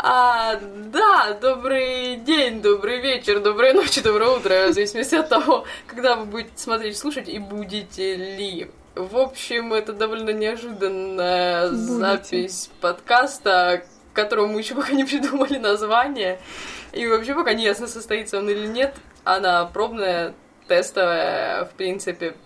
[0.00, 0.54] А,
[0.92, 6.24] да, добрый день, добрый вечер, доброй ночи, доброе утро, в зависимости от того, когда вы
[6.26, 8.70] будете смотреть, слушать и будете ли.
[8.94, 11.84] В общем, это довольно неожиданная Будете.
[11.84, 13.82] запись подкаста,
[14.12, 16.38] которому мы еще пока не придумали название.
[16.92, 18.94] И вообще пока не ясно, состоится он или нет.
[19.24, 20.32] Она пробная,
[20.68, 22.36] тестовая, в принципе.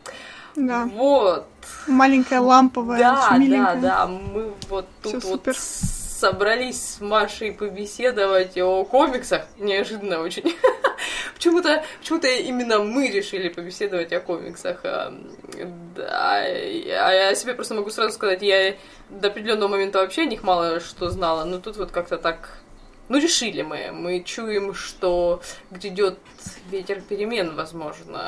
[0.57, 0.89] Да.
[0.91, 1.47] Вот.
[1.87, 4.07] Маленькая ламповая, Да, да, да.
[4.07, 5.57] Мы вот Всё тут вот супер.
[6.23, 9.43] Собрались с Машей побеседовать о комиксах.
[9.59, 10.55] Неожиданно очень.
[11.35, 14.85] Почему-то почему именно мы решили побеседовать о комиксах.
[14.85, 15.13] А,
[15.97, 18.77] Да, а я себе просто могу сразу сказать, я
[19.11, 22.51] до определенного момента вообще о них мало что знала, но тут вот как-то так
[23.09, 23.91] ну, решили мы.
[23.91, 26.21] Мы чуем, что грядет
[26.71, 28.21] ветер перемен, возможно.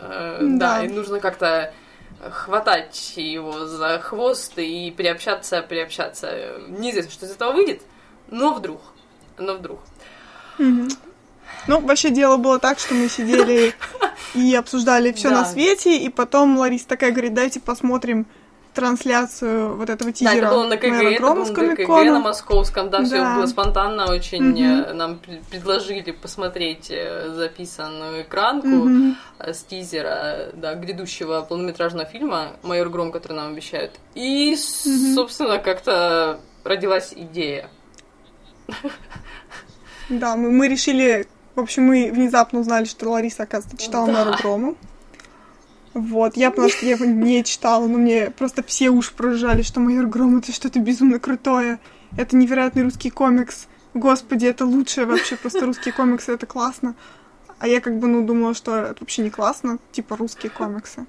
[0.00, 0.78] Э, Да.
[0.78, 1.74] Да, и нужно как-то
[2.30, 6.54] хватать его за хвост и приобщаться, приобщаться.
[6.68, 7.82] Неизвестно, что из этого выйдет,
[8.28, 8.80] но вдруг.
[9.38, 9.80] Но вдруг.
[10.58, 10.88] Мгм.
[11.68, 13.74] Ну, вообще дело было так, что мы сидели
[14.34, 15.40] и обсуждали все Да.
[15.40, 18.26] на свете, и потом Лариса такая говорит, дайте посмотрим
[18.74, 22.18] трансляцию вот этого Да, тизера это было на КГ, это Аэродрома было на КГ, на
[22.20, 23.36] московском, да, все Да.
[23.36, 24.58] было спонтанно очень.
[24.60, 32.52] Э, Нам пр- предложили посмотреть э, записанную экранку э, с тизера, да, грядущего полнометражного фильма
[32.62, 33.92] «Майор Гром», который нам обещают.
[34.14, 35.14] И, Мгм.
[35.14, 37.68] собственно, как-то родилась идея.
[40.08, 44.12] Да, мы, мы решили, в общем, мы внезапно узнали, что Лариса, оказывается, читала Да.
[44.24, 44.76] Нору Грому.
[45.94, 49.80] Вот, я, потому что я его не читала, но мне просто все уши прожужжали, что
[49.80, 51.78] Майор Гром это что-то безумно крутое.
[52.16, 53.66] Это невероятный русский комикс.
[53.94, 56.94] Господи, это лучшее вообще, просто русские комиксы, это классно.
[57.58, 61.06] А я как бы, ну, думала, что это вообще не классно, типа русские комиксы.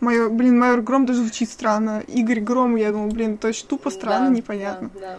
[0.00, 2.00] Майор, блин, Майор Гром даже звучит странно.
[2.06, 4.90] Игорь Гром, я думала, блин, это очень тупо, странно, Да, непонятно.
[4.94, 5.18] да, да.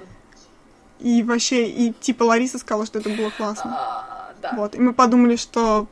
[0.99, 3.75] И вообще, и типа Лариса сказала, что это было классно.
[3.75, 4.53] А, да.
[4.55, 5.87] Вот, и мы подумали, что...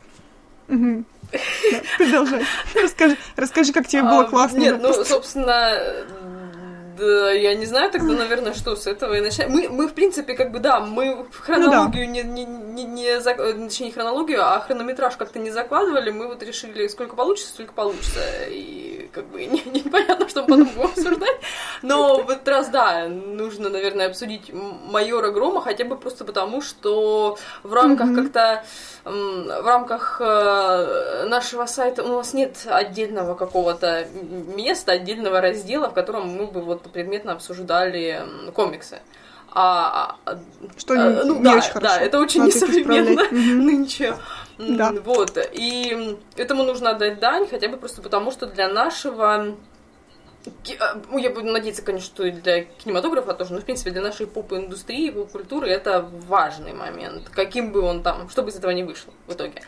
[0.67, 2.43] Да, продолжай.
[2.81, 4.57] Расскажи, расскажи, как тебе было А, классно.
[4.57, 5.81] Нет, ну, собственно,
[6.97, 9.49] да, я не знаю тогда, наверное, что с этого и начать.
[9.49, 13.41] Мы, мы, в принципе, как бы, да, мы в хронологию не, не, не, не зак-
[13.41, 16.11] э, точнее, не хронологию, а хронометраж как-то не закладывали.
[16.11, 18.21] Мы вот решили, сколько получится, столько получится.
[18.47, 21.39] И как бы не- непонятно, что мы потом будем обсуждать.
[21.81, 27.37] Но в этот раз, да, нужно, наверное, обсудить майора Грома, хотя бы просто потому, что
[27.63, 28.15] в рамках Мгм.
[28.23, 28.63] как-то
[29.05, 34.07] в рамках э, нашего сайта у нас нет отдельного какого-то
[34.55, 38.21] места, отдельного раздела, в котором мы бы вот предметно обсуждали
[38.53, 38.99] комиксы.
[39.57, 40.37] А, а,
[40.75, 41.79] Что а, не, ну не да, очень хорошо.
[41.95, 44.17] да, это очень Надо несовременно нынче.
[44.57, 44.93] Да.
[45.03, 45.37] Вот.
[45.53, 49.55] И этому нужно отдать дань, хотя бы просто потому, что для нашего
[50.79, 54.01] а, ну, я буду надеяться, конечно, что и для кинематографа тоже, но, в принципе, для
[54.01, 57.29] нашей поп-индустрии, поп-культуры это важный момент.
[57.29, 59.61] Каким бы он там, что бы из этого не вышло в итоге.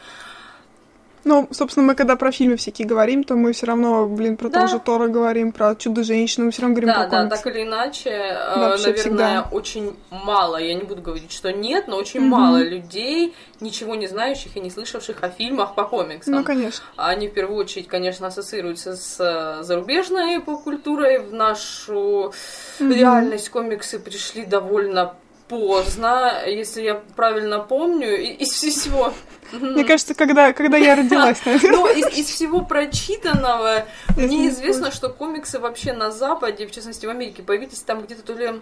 [1.23, 4.59] Ну, собственно, мы когда про фильмы всякие говорим, то мы все равно, блин, про Да.
[4.59, 7.43] того же Тора говорим, про Чудо-женщину, мы все равно говорим Да, про да, комиксы.
[7.43, 9.47] так или иначе, э, Вообще наверное, всегда.
[9.51, 12.29] очень мало, я не буду говорить, что нет, но очень Мгм.
[12.29, 16.33] мало людей, ничего не знающих и не слышавших о фильмах по комиксам.
[16.35, 16.85] Ну, конечно.
[16.95, 21.19] Они в первую очередь, конечно, ассоциируются с э, зарубежной поп-культурой.
[21.19, 22.31] В нашу
[22.79, 22.91] Мгм.
[22.91, 25.15] реальность комиксы пришли довольно
[25.49, 29.13] поздно, если я правильно помню, из всего.
[29.51, 31.71] Мне кажется, когда, когда я родилась, наверное.
[31.71, 33.85] Но из, из всего прочитанного
[34.15, 38.23] мне не известно, что комиксы вообще на Западе, в частности в Америке, появились там где-то
[38.23, 38.61] то ли,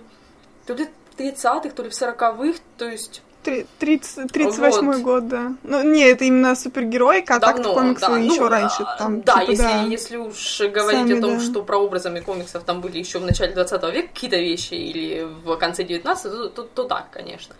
[0.66, 0.86] то ли
[1.16, 5.52] в 30-х, то ли в 40-х, то есть Три- тридцать- 38-й год, да.
[5.62, 8.18] Ну, не, это именно супергероика, а давно, комиксы да.
[8.18, 8.82] еще Ну, раньше.
[8.82, 9.82] а, Там, да, типа, если, да.
[9.84, 11.44] если уж говорить Сами, о том, да.
[11.44, 15.84] что прообразами комиксов там были еще в начале 20 века какие-то вещи или в конце
[15.84, 17.54] 19 то, то, то так, конечно.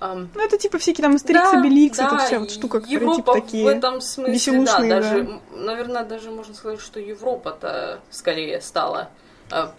[0.00, 3.16] Ну, это типа всякие там Астерикс, да, Обеликс, да, это вся вот штука, которая Европа
[3.16, 3.64] типа такие.
[3.64, 5.08] в этом смысле, веселушные, да, да.
[5.08, 9.08] даже, м, наверное, даже можно сказать, что Европа-то скорее стала
[9.50, 9.72] а,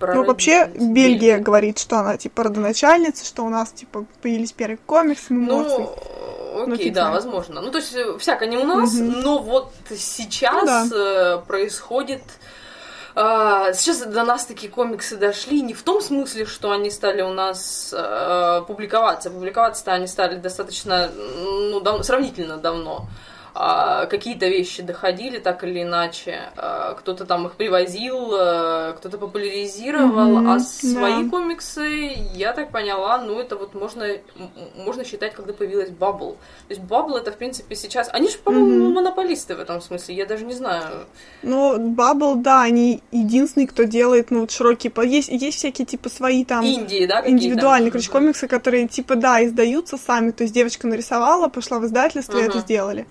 [0.00, 4.78] Ну, вообще, прародительницей Бельгия говорит, что она, типа, родоначальница, что у нас, типа, появились первые
[4.84, 5.78] комиксы, молодцы.
[5.78, 5.96] Ну,
[6.66, 7.14] Ну, окей, фиг да, знает.
[7.24, 7.60] возможно.
[7.60, 9.20] Ну, то есть, э, всяко не у нас, Мгм.
[9.20, 11.36] но вот сейчас Ну да.
[11.36, 12.22] э, происходит...
[13.16, 17.32] а, Сейчас до нас такие комиксы дошли не в том смысле, что они стали у
[17.32, 19.30] нас э, публиковаться.
[19.30, 22.96] Публиковаться-то они стали достаточно, ну, дав- сравнительно давно.
[22.98, 23.08] а,
[24.06, 26.40] какие-то вещи доходили так или иначе.
[26.56, 31.30] А, кто-то там их привозил, а, кто-то популяризировал, Мгм, а свои да.
[31.30, 34.06] комиксы, я так поняла, ну это вот можно,
[34.76, 36.36] можно считать, когда появилась Баббл.
[36.68, 38.10] То есть Баббл это, в принципе, сейчас...
[38.12, 38.94] Они же, по-моему, Мгм.
[38.94, 41.06] монополисты в этом смысле, я даже не знаю.
[41.42, 44.90] Ну, Bubble, да, они единственные, кто делает, ну, вот широкие...
[44.90, 46.64] по- Есть, есть всякие, типа, свои там...
[46.64, 47.22] Индии, да?
[47.26, 50.30] Индивидуальные, короче, комиксы, которые, типа, да, издаются сами.
[50.32, 52.50] То есть девочка нарисовала, пошла в издательство и Мгм.
[52.50, 53.06] это сделали.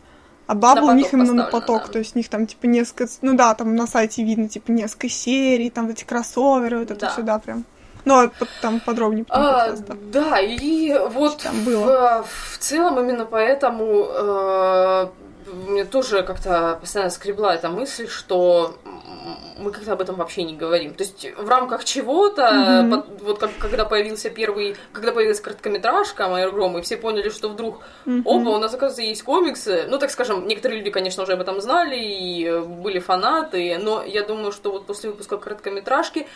[0.48, 1.88] А Бабл у них именно на поток.
[1.88, 1.94] да.
[1.94, 3.08] То есть у них там, типа, несколько...
[3.22, 7.10] Ну да, там на сайте видно, типа, несколько серий, там эти кроссоверы, вот это Да.
[7.12, 7.66] сюда прям.
[8.06, 8.32] Ну, а
[8.62, 9.98] там подробнее потом А, подкаста.
[10.12, 12.26] да, и вот Там в, было.
[12.52, 15.08] в целом именно поэтому э,
[15.46, 18.76] мне тоже как-то постоянно скребла эта мысль, что
[19.58, 20.94] мы как-то об этом вообще не говорим.
[20.94, 22.92] То есть в рамках чего-то, Мгм.
[22.92, 27.50] под- вот как, когда появился первый, когда появилась короткометражка «Майор Гром», и все поняли, что
[27.50, 28.22] вдруг Мгм.
[28.28, 29.86] Опа, у нас, оказывается, есть комиксы.
[29.88, 34.24] Ну, так скажем, некоторые люди, конечно, уже об этом знали и были фанаты, но я
[34.24, 36.28] думаю, что вот после выпуска короткометражки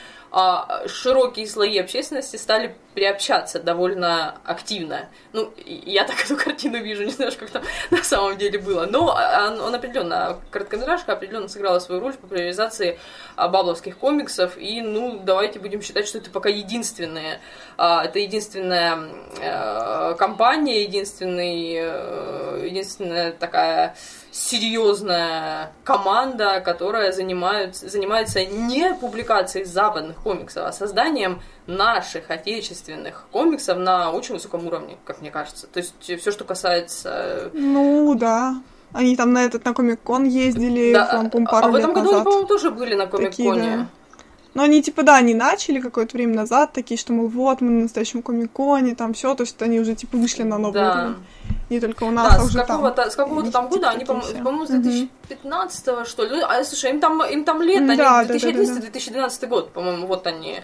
[0.88, 5.10] широкие слои общественности стали приобщаться довольно активно.
[5.32, 8.86] Ну, я так эту картину вижу, не знаю, как там на самом деле было.
[8.86, 13.00] Но а, он, он определенно, короткометражка определенно сыграла свою роль в популяризации
[13.36, 14.58] а, бабловских комиксов.
[14.58, 17.40] И, ну, давайте будем считать, что это пока единственные.
[17.78, 19.00] а, это единственная
[19.40, 23.96] э, компания, единственный, э, единственная такая
[24.32, 34.12] серьезная команда, которая занимает, занимается не публикацией западных комиксов, а созданием наших отечественных комиксов на
[34.12, 35.68] очень высоком уровне, как мне кажется.
[35.68, 37.50] То есть все, что касается...
[37.54, 38.56] Ну, да.
[38.92, 42.08] Они там на этот, на Комик-кон ездили, Да, там, а пару в лет этом году
[42.08, 42.24] они, назад.
[42.24, 43.78] по-моему, тоже были на Такие, Комик-Коне.
[43.78, 43.88] да.
[44.60, 47.84] Но они, типа, да, они начали какое-то время назад, такие, что, мол, вот, мы на
[47.84, 50.92] настоящем комик-коне, там все, то есть они уже, типа, вышли на новый Да.
[50.92, 51.16] уровень.
[51.70, 52.94] Не только у нас, Да, а с уже там.
[53.10, 54.82] с какого-то там года, они, по-моему, с Мгм.
[54.82, 56.32] 2015 что ли.
[56.32, 58.34] Ну, а слушай, им там, им там лет, они да, да, да, да, да.
[58.34, 60.60] 2011-2012 год, по-моему, вот они.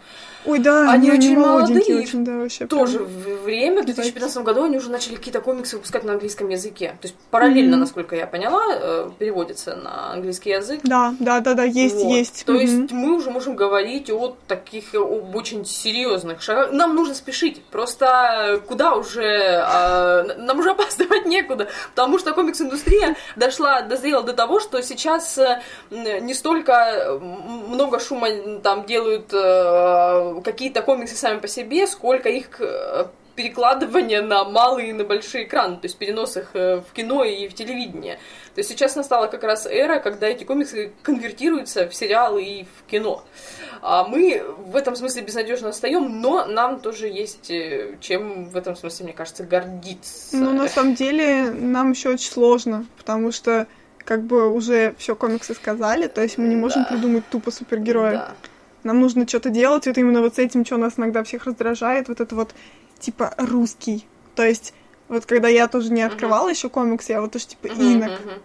[0.45, 2.67] Ой, да, Они они, очень молодые, очень, да, вообще.
[2.67, 3.37] тоже прям.
[3.43, 6.89] время, в 2015 году они уже начали какие-то комиксы выпускать на английском языке.
[7.01, 7.79] То есть параллельно, Мгм.
[7.81, 10.81] насколько я поняла, э, переводится на английский язык.
[10.83, 12.13] Да, да, да, да, есть, Вот.
[12.13, 12.45] есть.
[12.45, 12.61] То Мгм.
[12.61, 16.71] есть мы уже можем говорить о таких об очень серьезных шагах.
[16.71, 17.63] Нам нужно спешить.
[17.71, 24.59] Просто куда уже а, нам уже опаздывать некуда, потому что комикс-индустрия дошла дозрела до того,
[24.59, 25.61] что сейчас э,
[25.91, 28.27] не столько много шума
[28.63, 34.93] там делают э, какие-то комиксы сами по себе, сколько их э, перекладывание на малые и
[34.93, 38.15] на большие экраны, то есть перенос их э, в кино и в телевидение.
[38.55, 42.89] То есть сейчас настала как раз эра, когда эти комиксы конвертируются в сериалы и в
[42.89, 43.23] кино.
[43.81, 48.75] А мы в этом смысле безнадежно отстаем, но нам тоже есть э, чем в этом
[48.75, 50.37] смысле, мне кажется, гордиться.
[50.37, 53.67] Ну, на самом деле, нам еще очень сложно, потому что
[54.05, 56.89] как бы уже все комиксы сказали, то есть мы не можем Да.
[56.89, 58.11] придумать тупо супергероя.
[58.11, 58.31] Да.
[58.85, 62.21] Нам нужно что-то делать, вот именно вот с этим, что нас иногда всех раздражает, вот
[62.21, 62.53] это вот,
[62.99, 64.05] типа, русский.
[64.35, 64.75] То есть,
[65.07, 68.11] вот когда я тоже не открывала еще комикс, я вот тоже, типа, Мгм, инок.
[68.11, 68.41] мгм.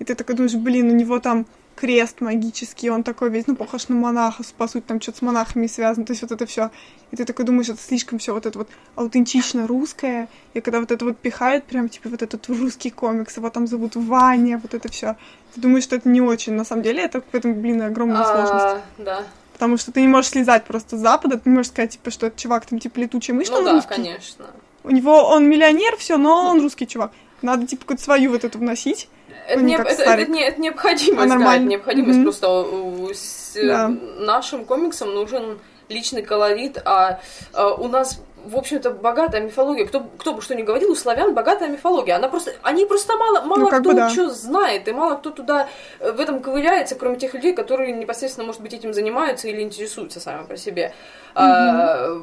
[0.00, 1.46] И ты такой думаешь, блин, у него там
[1.76, 5.68] крест магический, он такой весь, ну, похож на монаха, по сути, там что-то с монахами
[5.68, 6.70] связано, то есть вот это все.
[7.12, 10.90] И ты такой думаешь, это слишком все вот это вот аутентично русское, и когда вот
[10.90, 14.90] это вот пихают, прям, типа, вот этот русский комикс, его там зовут Ваня, вот это
[14.90, 15.16] все.
[15.54, 16.54] Ты думаешь, что это не очень.
[16.54, 18.66] На самом деле, это в этом, блин, огромная сложность.
[18.66, 19.22] А, Да.
[19.56, 22.26] Потому что ты не можешь слезать просто с запада, ты не можешь сказать, типа, что
[22.26, 23.94] этот чувак там, типа, летучая мышь, Ну он да, русский.
[23.94, 24.44] конечно.
[24.84, 27.12] У него, он миллионер, все, но он русский чувак.
[27.40, 29.08] Надо, типа, какую-то свою вот эту вносить.
[29.48, 31.62] Это, не это, это не- это необходимость, А, да, нормально.
[31.62, 32.16] это необходимость.
[32.18, 32.24] Мгм.
[32.24, 33.88] Просто у- с э, Да.
[33.88, 35.58] нашим комиксам нужен
[35.88, 37.20] личный колорит, а,
[37.54, 39.86] а у нас в общем-то, богатая мифология.
[39.86, 42.16] Кто, кто бы что ни говорил, у славян богатая мифология.
[42.16, 44.08] Она просто, они просто мало, мало Ну, кто да.
[44.08, 45.68] что знает, и мало кто туда
[46.00, 50.20] э, в этом ковыряется, кроме тех людей, которые непосредственно, может быть, этим занимаются или интересуются
[50.20, 50.94] сами по себе.
[51.34, 52.22] А,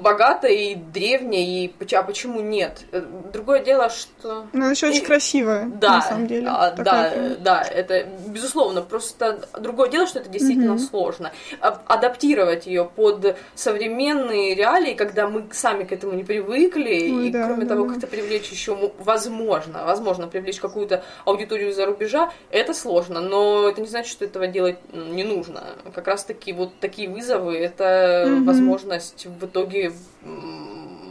[0.00, 2.82] богатая и древняя, и а почему нет?
[2.92, 4.46] Э, Другое дело, что...
[4.52, 6.46] Она еще очень И- красивая, Да, на самом деле.
[6.48, 7.42] а, да, прям.
[7.42, 8.82] да, это безусловно.
[8.82, 10.78] Просто другое дело, что это действительно Мгм.
[10.80, 11.32] сложно.
[11.60, 17.30] А- Адаптировать ее под современные реалии, когда мы сами к этому не привыкли, Ой, и
[17.30, 17.92] да, кроме да, того, да.
[17.92, 23.80] как-то привлечь еще мо- возможно, возможно привлечь какую-то аудиторию за рубежа, это сложно, но это
[23.80, 25.62] не значит, что этого делать не нужно.
[25.94, 28.44] Как раз таки вот такие вызовы, это Мгм.
[28.46, 29.92] возможность в итоге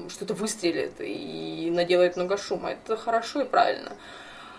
[0.09, 2.71] что-то выстрелит и наделает много шума.
[2.71, 3.91] Это хорошо и правильно.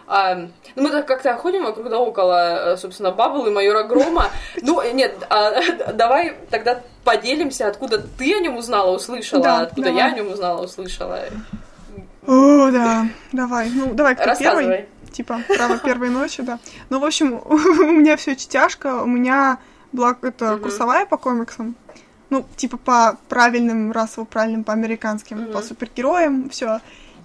[0.06, 0.50] А, ну,
[0.82, 4.30] мы так как-то ходим вокруг да около, э, собственно, Баббл и Майора Грома.
[4.62, 5.52] Ну, нет, а,
[5.94, 10.02] давай тогда поделимся, откуда ты о нем узнала, услышала, Да, откуда давай.
[10.02, 11.20] я о нем узнала, услышала.
[12.26, 13.06] О, да.
[13.32, 13.70] Давай.
[13.70, 14.86] Ну, давай, кто первый?
[15.12, 16.58] Типа, право первой ночи, да.
[16.90, 19.02] Ну, в общем, у меня все очень тяжко.
[19.02, 19.58] У меня
[19.92, 21.76] была это курсовая по комиксам.
[22.32, 26.80] Ну, типа по правильным, расово правильным, по американским, по супергероям, все.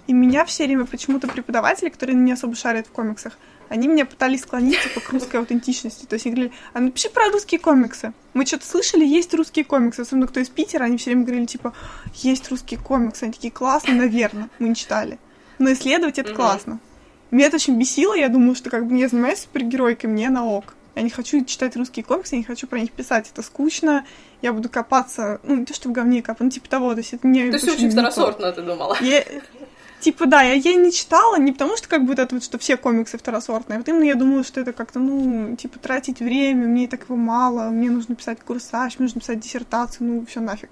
[0.06, 3.38] И меня все время почему-то преподаватели, которые не особо шарят в комиксах,
[3.70, 6.04] они меня пытались склонить типа, к русской аутентичности.
[6.04, 8.12] То есть они говорили, а напиши про русские комиксы.
[8.34, 10.00] Мы что-то слышали, есть русские комиксы.
[10.00, 11.72] Особенно кто из Питера, они все время говорили, типа,
[12.12, 13.22] есть русские комиксы.
[13.24, 15.18] Они такие, классно, наверное, мы не читали.
[15.58, 16.80] Но исследовать это классно.
[17.30, 20.74] Меня это очень бесило, я думала, что как бы я занимаюсь супергеройкой, мне на ок.
[20.98, 23.30] Я не хочу читать русские комиксы, я не хочу про них писать.
[23.32, 24.04] Это скучно,
[24.42, 27.12] я буду копаться, ну, не то, что в говне копать, ну, типа того, то есть
[27.12, 27.50] это не...
[27.50, 28.96] То есть очень второсортно ты думала.
[29.00, 29.24] Я...
[30.00, 32.76] Типа, да, я, я не читала, не потому что как бы это вот, что все
[32.76, 36.88] комиксы второсортные, а вот именно я думала, что это как-то, ну, типа, тратить время, мне
[36.88, 40.70] так его мало, мне нужно писать курсаж, мне нужно писать диссертацию, ну, все нафиг.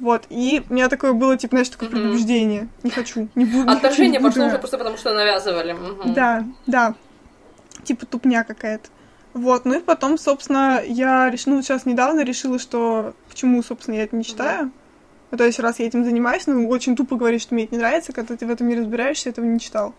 [0.00, 1.92] Вот, и у меня такое было, типа, знаешь, такое mm-hmm.
[1.92, 2.68] предубеждение.
[2.82, 3.70] Не хочу, не буду.
[3.70, 5.74] Отношение не пошло уже просто потому, что навязывали.
[5.74, 6.12] Mm-hmm.
[6.12, 6.94] Да, да.
[7.84, 8.88] Типа тупня какая-то.
[9.34, 14.04] Вот, ну и потом, собственно, я решила, ну, сейчас недавно решила, что почему, собственно, я
[14.04, 14.66] это не читаю.
[14.66, 14.72] Mm-hmm.
[15.32, 17.80] Ну, то есть, раз я этим занимаюсь, ну, очень тупо говорить, что мне это не
[17.80, 19.92] нравится, когда ты в этом не разбираешься, этого не читал.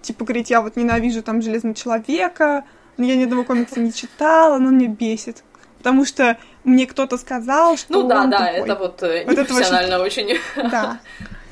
[0.00, 2.64] Типа, говорить, я вот ненавижу там Железного Человека,
[2.96, 5.44] но я ни одного комикса не читала, но мне бесит.
[5.76, 8.60] Потому что мне кто-то сказал, что Ну да, он да, тупой.
[8.60, 10.24] это вот, э, вот непрофессионально это очень.
[10.24, 10.70] очень.
[10.70, 11.00] Да.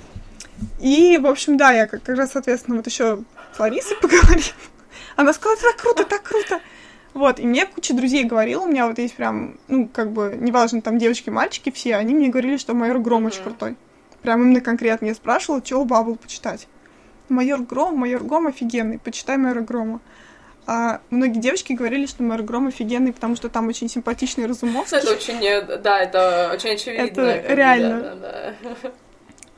[0.80, 3.18] И, в общем, да, я как, раз, соответственно, вот еще
[3.54, 4.54] с Ларисой поговорила.
[5.16, 6.60] Она сказала, так круто, так круто.
[7.12, 10.80] Вот, и мне куча друзей говорила, у меня вот есть прям, ну, как бы, неважно,
[10.80, 13.76] там девочки, мальчики все, они мне говорили, что майор Гром очень крутой.
[14.22, 16.68] Прям именно конкретно я спрашивала, чего Бабл почитать.
[17.28, 20.00] Майор Гром, майор Гром офигенный, почитай майора Грома.
[20.66, 24.98] А многие девочки говорили, что майор Гром офигенный, потому что там очень симпатичный Разумовский.
[24.98, 27.02] Это очень, э, да, это очень очевидно.
[27.02, 28.00] Это реально.
[28.00, 28.90] Да, да, да.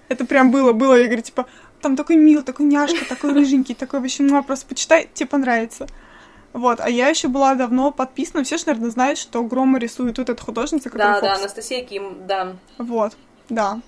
[0.08, 1.46] Это прям было, было, я говорю, типа,
[1.80, 5.86] там такой мил, такой няшка, такой рыженький, такой вообще, ну, просто почитай, тебе понравится.
[6.52, 8.44] Вот, а я еще была давно подписана.
[8.44, 11.32] Все же, наверное, знают, что Грома рисует вот эта художница, которая Да, Фокс.
[11.32, 12.56] да, Анастасия Ким, да.
[12.78, 13.16] Вот,
[13.48, 13.80] да.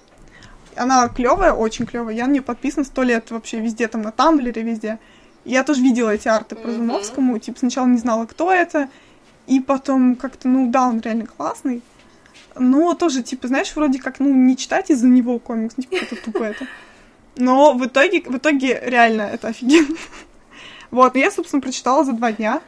[0.77, 2.15] Она клевая, очень клевая.
[2.15, 4.99] Я на нее подписана сто лет вообще везде, там на Тамблере, везде.
[5.45, 7.37] Я тоже видела эти арты по Разумовскому.
[7.37, 7.41] Mm-hmm.
[7.41, 8.89] Типа сначала не знала, кто это,
[9.47, 11.83] и потом как-то, ну да, он реально классный.
[12.57, 16.17] Но тоже, типа, знаешь, вроде как, ну, не читать из-за него комикс, ну, типа, это
[16.25, 16.67] тупо это.
[17.37, 19.97] Но в итоге, в итоге реально это офигенно.
[20.95, 22.63] Вот, я, собственно, прочитала за два дня.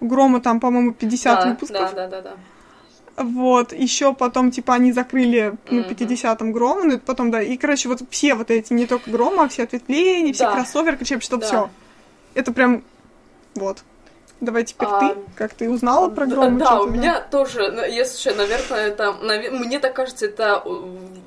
[0.00, 1.94] У Грома там, по-моему, 50 да, выпусков.
[1.94, 2.34] Да, да, да,
[3.16, 3.22] да.
[3.22, 8.02] Вот, еще потом, типа, они закрыли на 50-м Грома, ну, потом, да, и, короче, вот
[8.10, 10.52] все вот эти, не только Грома, а все ответвления, все да.
[10.52, 11.46] кроссоверы, короче, вообще да.
[11.46, 11.70] все.
[12.34, 12.82] Это прям,
[13.54, 13.84] вот.
[14.40, 16.58] Давай теперь а, ты, как ты узнала про Грома?
[16.58, 20.62] Да, у меня тоже, ну, если, наверное, это, мне так кажется, это,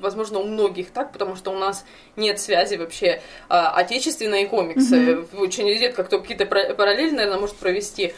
[0.00, 1.84] возможно, у многих так, потому что у нас
[2.16, 4.96] нет связи вообще а, отечественные комиксы.
[4.96, 5.38] Mm-hmm.
[5.38, 8.14] Очень редко кто какие-то параллели, наверное, может провести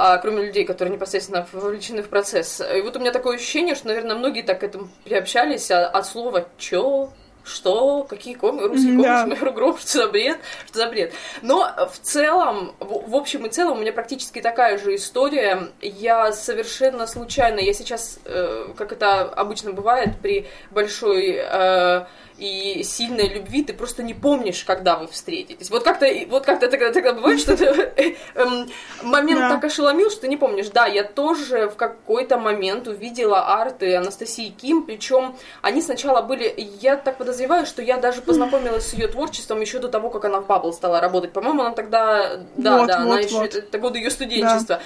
[0.00, 2.60] а, кроме людей, которые непосредственно вовлечены в процесс.
[2.60, 6.06] И вот у меня такое ощущение, что, наверное, многие так к этому приобщались а, от
[6.06, 7.10] слова «чё?»,
[7.48, 9.26] что, какие комиксы, русские комиксы, да.
[9.26, 11.12] Майор Гром, что за бред, что за бред.
[11.42, 15.68] Но в целом, в, в общем и целом, у меня практически такая же история.
[15.80, 21.38] Я совершенно случайно, я сейчас, э, как это обычно бывает при большой...
[21.38, 22.06] Э,
[22.38, 25.70] и сильной любви ты просто не помнишь, когда вы встретитесь.
[25.70, 27.64] Вот как-то, вот как-то тогда, тогда бывает, что ты,
[28.34, 28.68] эм,
[29.02, 29.48] момент да.
[29.50, 30.68] так ошеломил, что ты не помнишь.
[30.68, 36.96] Да, я тоже в какой-то момент увидела арты Анастасии Ким, причем они сначала были, я
[36.96, 40.46] так подозреваю, что я даже познакомилась с ее творчеством еще до того, как она в
[40.46, 41.32] Бабл стала работать.
[41.32, 43.54] По-моему, она тогда, да, вот, да, вот, она еще, вот.
[43.54, 44.76] это годы ее студенчества.
[44.76, 44.80] Да.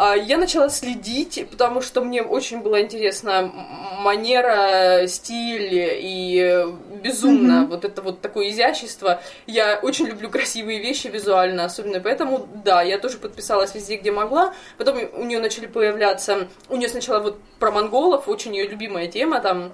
[0.00, 3.52] А, я начала следить, потому что мне очень была интересна
[3.98, 6.66] манера, стиль и
[7.02, 7.66] безумно mm-hmm.
[7.66, 9.20] вот это вот такое изящество.
[9.48, 14.54] Я очень люблю красивые вещи визуально, особенно поэтому, да, я тоже подписалась везде, где могла.
[14.76, 19.40] Потом у нее начали появляться, у нее сначала вот про монголов, очень ее любимая тема
[19.40, 19.72] там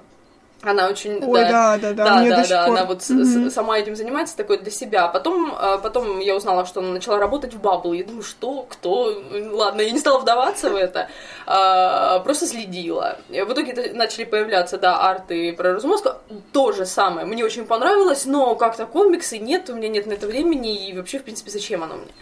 [0.66, 1.22] она очень...
[1.24, 3.50] Ой, да, да, да, да, да, да, она вот mm-hmm.
[3.50, 5.08] сама этим занимается, такой для себя.
[5.08, 7.92] Потом, а, потом я узнала, что она начала работать в Бабл.
[7.92, 9.14] Я думаю, что, кто?
[9.52, 11.08] Ладно, я не стала вдаваться в это,
[11.46, 13.18] а, просто следила.
[13.28, 16.20] В итоге начали появляться, да, арты про Разумовского.
[16.52, 17.26] То же самое.
[17.26, 21.18] Мне очень понравилось, но как-то комиксы нет, у меня нет на это времени, и вообще,
[21.18, 22.12] в принципе, зачем оно мне?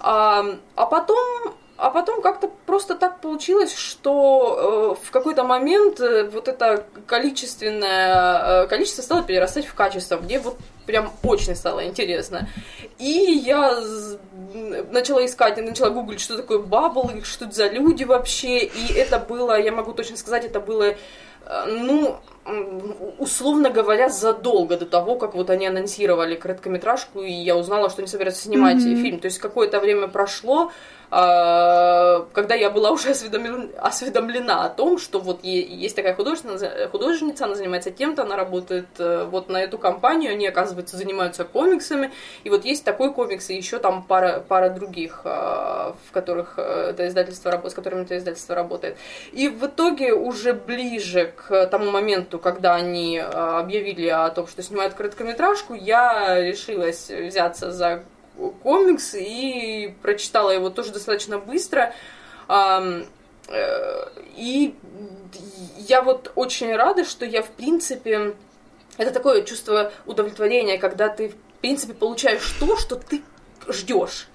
[0.00, 0.44] А,
[0.76, 6.46] а потом а потом как-то просто так получилось, что э, в какой-то момент э, вот
[6.46, 12.48] это количественное э, количество стало перерастать в качество, где вот прям очень стало интересно.
[12.98, 13.08] И
[13.46, 13.80] я
[14.90, 19.58] начала искать, начала гуглить, что такое бабл, что это за люди вообще, и это было,
[19.58, 20.96] я могу точно сказать, это было
[21.66, 22.16] ну,
[23.18, 28.08] условно говоря, задолго до того, как вот они анонсировали короткометражку, и я узнала, что они
[28.08, 29.02] собираются снимать mm-hmm.
[29.02, 29.18] фильм.
[29.18, 30.70] То есть какое-то время прошло,
[31.10, 37.54] когда я была уже осведомлена, осведомлена о том, что вот есть такая художница, художница, она
[37.54, 42.12] занимается тем-то, она работает э, вот на эту компанию, они, оказывается, занимаются комиксами,
[42.44, 46.90] и вот есть такой комикс, и еще там пара, пара других, а, в которых э,
[46.90, 48.96] это издательство работает, с которыми это издательство работает.
[49.32, 54.62] И в итоге уже ближе к тому моменту, когда они э, объявили о том, что
[54.62, 58.04] снимают короткометражку, я решилась взяться за
[58.62, 61.94] комикс и прочитала его тоже достаточно быстро.
[62.48, 63.04] Э,
[64.36, 64.74] и
[65.76, 68.34] я вот очень рада, что я, в принципе,
[68.96, 73.22] это такое чувство удовлетворения, когда ты, в принципе, получаешь то, что ты
[73.68, 74.28] ждешь.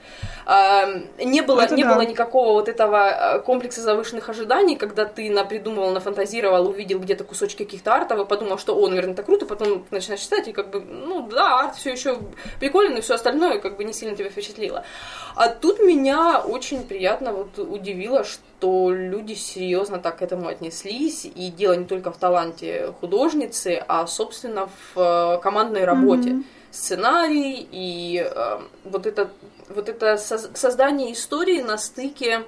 [0.48, 1.96] Не было, Это не да.
[1.96, 7.64] было никакого вот этого э, комплекса завышенных ожиданий, когда ты напридумывал, нафантазировал, увидел где-то кусочки
[7.64, 10.82] каких-то артов и подумал, что, о, наверное, это круто, потом начинаешь читать, и как бы,
[10.82, 12.20] ну да, арт все еще
[12.60, 14.84] прикольный, но все остальное как бы не сильно тебя впечатлило.
[15.36, 21.50] А тут меня очень приятно вот удивило, что люди серьезно так к этому отнеслись, и
[21.50, 26.30] дело не только в таланте художницы, а, собственно, в э, командной работе.
[26.30, 26.44] Mm-hmm
[26.76, 29.30] сценарий и э, вот это
[29.70, 32.44] вот это создание истории на стыке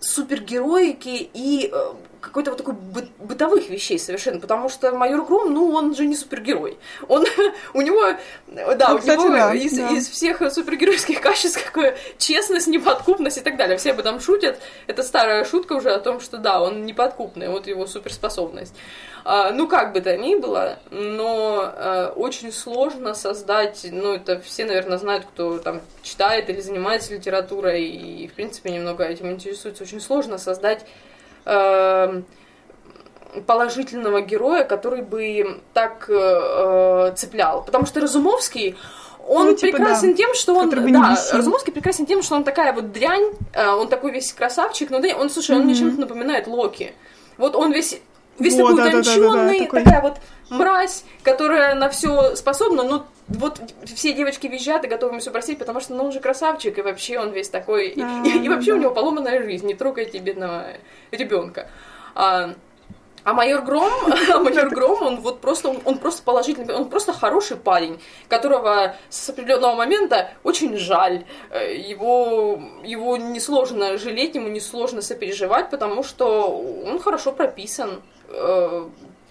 [0.00, 5.72] супергероики и э, какой-то вот такой бы, бытовых вещей совершенно, потому что майор Гром, ну,
[5.72, 6.78] он же не супергерой.
[7.08, 7.24] Он,
[7.74, 8.02] у него,
[8.46, 9.90] да, ну, у кстати, него да, из, да.
[9.90, 13.76] из всех супергеройских качеств какое честность, неподкупность и так далее.
[13.76, 14.58] Все об этом шутят.
[14.86, 18.74] Это старая шутка уже о том, что да, он неподкупный, вот его суперспособность.
[19.24, 24.64] А, ну, как бы то ни было, но а, очень сложно создать, ну, это все,
[24.64, 30.00] наверное, знают, кто там читает или занимается литературой и, в принципе, немного этим интересуется, очень
[30.00, 30.86] сложно создать
[33.46, 37.62] положительного героя, который бы так э, цеплял.
[37.62, 38.76] Потому что Разумовский,
[39.26, 40.16] он ну, типа, прекрасен да.
[40.16, 40.70] тем, что он...
[40.70, 45.00] Да, Разумовский прекрасен тем, что он такая вот дрянь, э, он такой весь красавчик, но
[45.00, 45.64] да, он, слушай, он mm-hmm.
[45.64, 46.94] мне чем-то напоминает Локи.
[47.36, 48.00] Вот он весь
[48.38, 49.84] весь вот, такой да, утонченный, да, да, такой...
[49.84, 50.18] такая вот
[50.50, 55.58] мразь, которая на все способна, но вот все девочки визжат и готовы ему все простить,
[55.58, 58.72] потому что ну, он же красавчик, и вообще он весь такой, и, и, и вообще
[58.72, 58.76] да.
[58.76, 60.66] у него поломанная жизнь, не трогайте бедного
[61.10, 61.68] ребенка.
[62.14, 62.54] А,
[63.24, 63.92] а майор Гром,
[64.32, 68.96] а майор Гром, он вот просто, он, он просто положительный, он просто хороший парень, которого
[69.10, 71.24] с определенного момента очень жаль.
[71.50, 78.02] Э, его, его несложно жалеть, ему несложно сопереживать, потому что он хорошо прописан.
[78.28, 78.86] Э,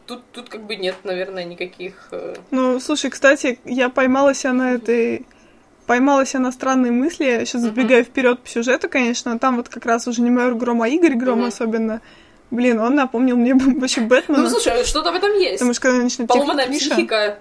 [0.06, 2.10] тут, тут как бы нет, наверное, никаких...
[2.12, 5.26] Э, ну, слушай, кстати, я поймалась на этой
[5.88, 7.24] поймалась я на странные мысли.
[7.24, 8.08] Я сейчас забегаю uh-huh.
[8.08, 9.40] вперед по сюжету, конечно.
[9.40, 11.48] Там вот как раз уже не майор Гром, а Игорь Гром uh-huh.
[11.48, 12.02] особенно.
[12.52, 14.44] Блин, он напомнил мне вообще Бэтмена.
[14.44, 15.56] Ну, слушай, что-то в этом есть.
[15.56, 17.40] Потому что когда начинает Поломанная психика.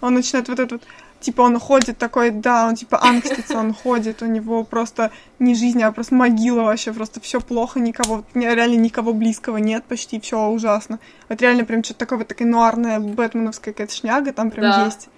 [0.00, 0.82] Он начинает вот этот вот
[1.20, 5.82] типа он ходит такой, да, он типа ангстится, он ходит, у него просто не жизнь,
[5.82, 10.98] а просто могила вообще, просто все плохо, никого, реально никого близкого нет, почти все ужасно.
[11.28, 14.84] Вот реально прям что-то такое вот такая нуарная бэтменовская какая-то шняга там прям да.
[14.84, 15.08] есть.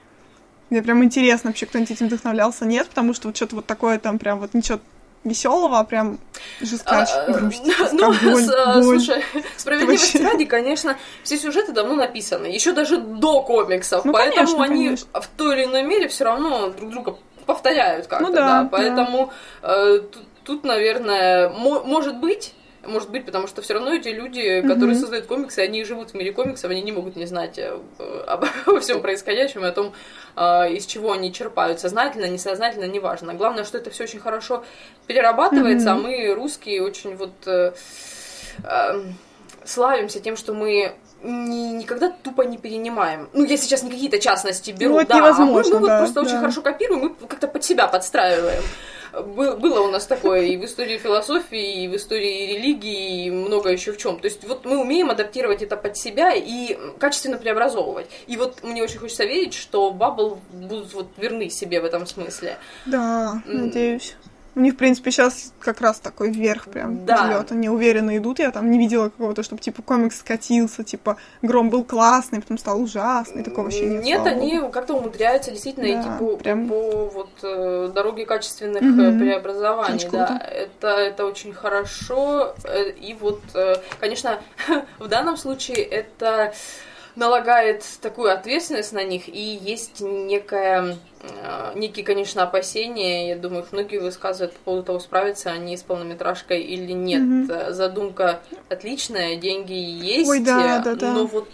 [0.71, 4.19] Мне прям интересно, вообще кто-нибудь этим вдохновлялся, нет, потому что вот что-то вот такое там
[4.19, 4.79] прям вот ничего
[5.25, 6.19] веселого, а прям
[6.61, 9.01] жесткач, а, грусть, ну, боль, с, боль.
[9.01, 9.25] слушай,
[9.57, 14.85] справедливости ради, конечно, все сюжеты давно написаны, еще даже до комиксов, ну, поэтому конечно, они
[14.87, 15.21] конечно.
[15.21, 19.33] в той или иной мере все равно друг друга повторяют как-то, ну, да, да, поэтому
[19.61, 19.69] да.
[19.75, 22.55] Э, тут, тут, наверное, может быть
[22.87, 25.01] может быть, потому что все равно эти люди, которые mm-hmm.
[25.01, 27.79] создают комиксы, они живут в мире комиксов, они не могут не знать э,
[28.27, 29.93] обо всем происходящем и о том,
[30.37, 33.35] э, из чего они черпают, сознательно, несознательно, неважно.
[33.35, 34.65] Главное, что это все очень хорошо
[35.07, 35.93] перерабатывается, mm-hmm.
[35.93, 37.73] а мы, русские, очень вот э,
[39.65, 43.29] славимся тем, что мы ни, никогда тупо не перенимаем.
[43.35, 46.15] Ну, я сейчас не какие-то частности беру, ну, да, а мы, мы да, вот просто
[46.15, 46.21] да.
[46.23, 48.63] очень хорошо копируем, мы как-то под себя подстраиваем
[49.13, 53.93] было у нас такое и в истории философии, и в истории религии, и много еще
[53.93, 54.19] в чем.
[54.21, 58.07] То есть вот мы умеем адаптировать это под себя и качественно преобразовывать.
[58.27, 62.59] И вот мне очень хочется верить, что Баббл будут вот верны себе в этом смысле.
[62.87, 64.17] Да, надеюсь.
[64.55, 67.29] У них, в принципе, сейчас как раз такой вверх прям да.
[67.29, 67.53] идет.
[67.53, 68.39] Они уверенно идут.
[68.39, 72.81] Я там не видела какого-то, чтобы типа комикс скатился, типа гром был классный, потом стал
[72.81, 73.45] ужасный.
[73.45, 74.05] Такого вообще нет.
[74.05, 76.69] Нет, они как-то умудряются действительно да, идти по, прям...
[76.69, 79.19] по вот э, дороге качественных угу.
[79.19, 79.95] преобразований.
[79.97, 80.45] Очень да, круто.
[80.45, 82.55] это, это очень хорошо.
[82.65, 83.41] Э, и вот,
[84.01, 84.41] конечно,
[84.99, 86.53] в данном случае это
[87.21, 93.73] налагает такую ответственность на них, и есть некая, э, некие, конечно, опасения, я думаю, их
[93.73, 97.21] многие высказывают по поводу того, справятся они с полнометражкой или нет.
[97.21, 97.73] Мгм.
[97.75, 101.13] Задумка отличная, деньги есть, Ой, да, да, да.
[101.13, 101.49] но вот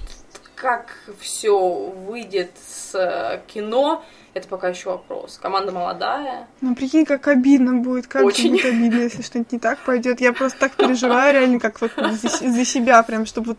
[0.54, 5.38] как все выйдет с э, кино, это пока еще вопрос.
[5.42, 6.46] Команда молодая.
[6.60, 8.52] Ну, прикинь, как обидно будет, как Очень.
[8.52, 10.20] будет обидно, если что-нибудь не так пойдет.
[10.20, 13.58] Я просто так переживаю, реально, как вот за, за себя, прям, чтобы вот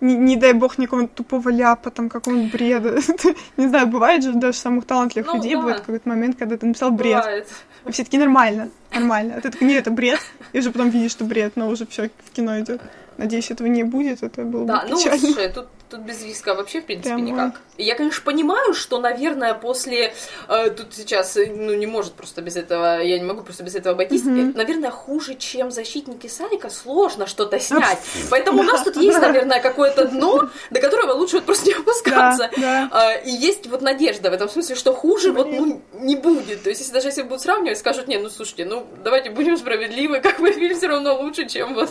[0.00, 2.98] не, не дай бог никакого тупого ляпа, там, какого-нибудь бреда.
[3.56, 5.58] Не знаю, бывает же даже самых талантливых Ну, людей, да.
[5.60, 7.18] бывает какой-то момент, когда ты написал бред.
[7.18, 7.48] Бывает.
[7.86, 9.34] И все таки нормально, нормально.
[9.36, 10.20] А ты такой, нет, это бред.
[10.52, 12.80] И уже потом видишь, что бред, но уже все в кино идет.
[13.16, 15.18] Надеюсь, этого не будет, это было Да, бы ну, печально.
[15.18, 17.60] слушай, тут, тут без риска вообще, в принципе, Прям, никак.
[17.78, 20.14] Я, конечно, понимаю, что, наверное, после...
[20.48, 23.00] э, тут сейчас, э, ну, не может просто без этого...
[23.02, 24.22] Я не могу просто без этого обойтись.
[24.22, 27.98] Э, Наверное, хуже, чем «Защитники Сарика» сложно что-то снять.
[28.30, 32.50] Поэтому у нас тут есть, наверное, какое-то дно, до которого лучше вот просто не опускаться.
[32.56, 32.88] Да, да.
[32.92, 35.82] А, И есть вот надежда в этом смысле, что хуже вот Блин.
[35.92, 36.62] ну, не будет.
[36.62, 40.20] То есть, если даже если будут сравнивать, скажут, не, ну слушайте, ну давайте будем справедливы,
[40.22, 41.90] как бы фильм все равно лучше, чем вот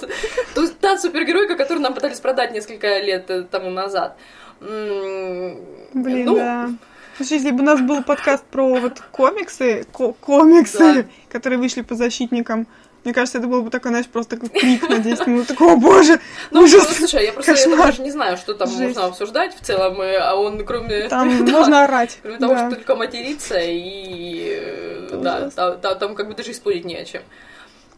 [0.53, 4.17] то есть та супергеройка, которую нам пытались продать несколько лет э, тому назад.
[4.61, 6.69] Блин, ну, да.
[7.17, 11.05] Слушай, если бы у нас был подкаст про вот комиксы, ко- комиксы, Да.
[11.31, 12.67] которые вышли по защитникам,
[13.05, 15.47] мне кажется, это был бы такой, знаешь, просто такой крик на 10 минут.
[15.47, 16.19] Такой, о боже,
[16.51, 16.85] Ну, ужас.
[16.89, 18.81] ну, слушай, я просто я даже не знаю, что там Жесть.
[18.81, 21.07] можно обсуждать в целом, а он кроме...
[21.07, 22.17] Там да, можно орать.
[22.23, 22.59] Кроме того, Да.
[22.67, 25.05] что только материться и...
[25.05, 25.53] Это Да, ужас.
[25.53, 27.21] та- та- там как бы даже и спорить не о чем.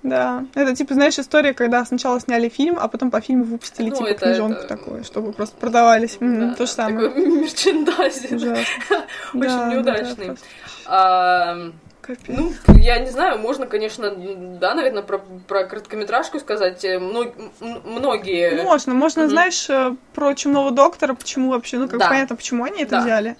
[0.09, 0.45] Да.
[0.55, 4.07] Это типа, знаешь, история, когда сначала сняли фильм, а потом по фильму выпустили Ну, типа
[4.07, 6.17] это- книжонку это- такую, чтобы просто продавались.
[6.19, 7.09] Мгм, Да, То же самое.
[7.09, 8.41] Такой мерчендайзинг.
[8.41, 10.25] Очень Да, да, неудачный.
[10.27, 10.45] просто
[10.85, 12.19] А, капец.
[12.27, 16.85] Ну, я не знаю, можно, конечно, да, наверное, про, про короткометражку сказать.
[16.85, 18.63] Э, мно- м- многие...
[18.63, 19.31] Можно, можно, Мгм.
[19.31, 22.07] знаешь, э, про чумного доктора, почему вообще, ну, как Да.
[22.07, 23.01] понятно, почему они это Да.
[23.01, 23.35] взяли.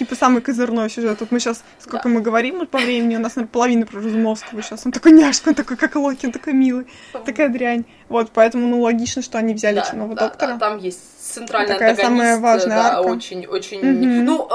[0.00, 1.20] Типа самый козырной сюжет.
[1.20, 2.14] Вот мы сейчас, сколько Да.
[2.14, 4.86] мы говорим по времени, у нас, наверное, половина про Разумовского сейчас.
[4.86, 6.86] Он такой няшка, он такой, как Локи, он такой милый,
[7.26, 7.84] такая дрянь.
[8.08, 10.52] Вот, поэтому, ну, логично, что они взяли Да, чумного да, доктора.
[10.54, 11.00] да, там есть
[11.34, 13.08] центральный Такая самая важная да, арка.
[13.08, 13.80] очень, очень...
[13.80, 14.24] Мгм.
[14.24, 14.48] Ну,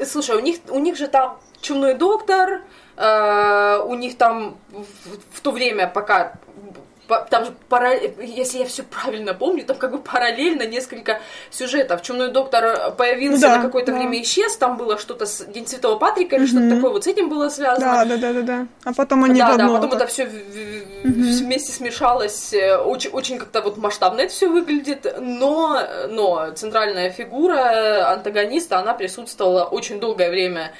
[0.00, 2.62] э, слушай, у них, у них же там чумной доктор,
[2.96, 6.32] э, у них там в, в то время, пока
[6.74, 6.80] по-
[7.30, 12.02] там же, пара- если я все правильно помню, там как бы параллельно несколько сюжетов.
[12.02, 13.98] Чумной доктор появился Ну да, на какое-то да.
[13.98, 16.76] время исчез, там было что-то с День Святого Патрика или что-то Мгм.
[16.76, 18.04] такое, вот с этим было связано.
[18.04, 18.66] Да, да, да, да, да.
[18.84, 20.00] А потом они да, да, потом так.
[20.00, 20.26] это все
[21.04, 28.10] вместе смешалось, э, очень, очень как-то вот масштабно это все выглядит, но, но центральная фигура
[28.12, 30.72] антагониста, она присутствовала очень долгое время,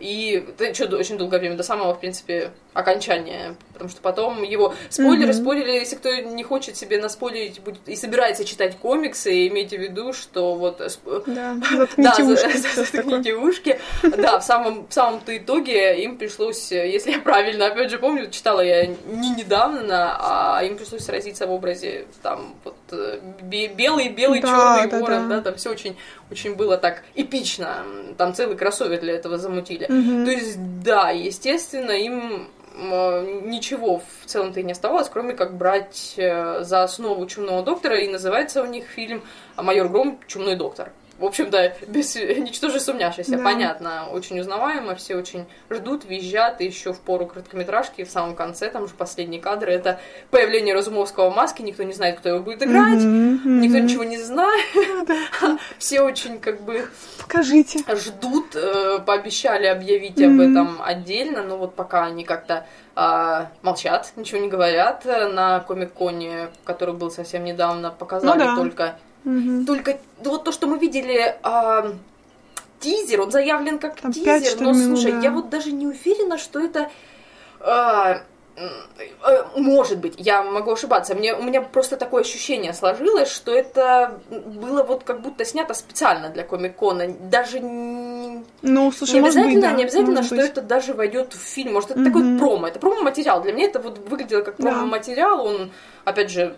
[0.00, 4.74] и да, чё, очень долгое время, до самого, в принципе, окончания, потому что потом его
[4.90, 5.42] спойлеры, Мгм.
[5.42, 10.12] спойлеры, если кто не хочет себе наспойлерить будет, и собирается читать комиксы, имейте в виду,
[10.12, 10.80] что вот
[11.26, 13.78] Да, заткните за- ушки.
[14.02, 18.60] Да, в самом, в самом-то итоге им пришлось, если я правильно, опять же, помню, читала
[18.60, 24.40] я не недавно, а им пришлось сразиться в образе там вот э, бе- белый, белый,
[24.42, 25.36] черный ворон, да.
[25.36, 25.96] да, там все очень,
[26.30, 27.84] очень было так эпично.
[28.18, 29.86] Там целый кроссовер для этого замутили.
[29.88, 30.24] Мгм.
[30.24, 36.62] То есть, да, естественно, им ничего в целом-то и не оставалось, кроме как брать э,
[36.62, 39.22] за основу Чумного доктора, и называется у них фильм
[39.56, 40.18] «Майор Гром.
[40.26, 40.92] Чумной доктор».
[41.18, 43.42] В общем-то, без ничтоже сумняшися, Да.
[43.42, 48.68] понятно, очень узнаваемо, все очень ждут, визжат, и еще в пору короткометражки, в самом конце,
[48.68, 49.98] там же последний кадр, это
[50.30, 53.86] появление Разумовского в маске, никто не знает, кто его будет играть, Мгм, никто мгм.
[53.86, 54.66] ничего не знает,
[55.78, 56.86] все очень как бы
[57.18, 57.80] Покажите.
[57.96, 60.40] ждут, э, пообещали объявить об Мгм.
[60.40, 62.66] этом отдельно, но вот пока они как-то
[62.98, 65.04] а, молчат, ничего не говорят.
[65.04, 68.56] Э, На Комик-Коне, который был совсем недавно, показали Ну да.
[68.56, 68.96] только,
[69.26, 69.66] Мгм.
[69.66, 71.36] только вот то, что мы видели.
[71.42, 71.92] а,
[72.80, 75.20] Тизер, он заявлен как Там тизер, что но ли, минут, слушай, да.
[75.20, 76.90] я вот даже не уверена, что это
[77.60, 78.20] а,
[78.56, 81.14] э, может быть, я могу ошибаться.
[81.14, 86.28] Мне, у меня просто такое ощущение сложилось, что это было вот как будто снято специально
[86.28, 87.08] для Комик-Кона.
[87.30, 90.50] Даже не, Ну, слушай, не обязательно, быть, да, не обязательно, может что быть.
[90.50, 91.72] это даже войдет в фильм.
[91.74, 92.12] Может, это Мгм.
[92.12, 92.68] такой промо.
[92.68, 93.42] Это промо-материал.
[93.42, 95.44] Для меня это вот выглядело как промо-материал.
[95.46, 95.70] Он,
[96.04, 96.56] опять же,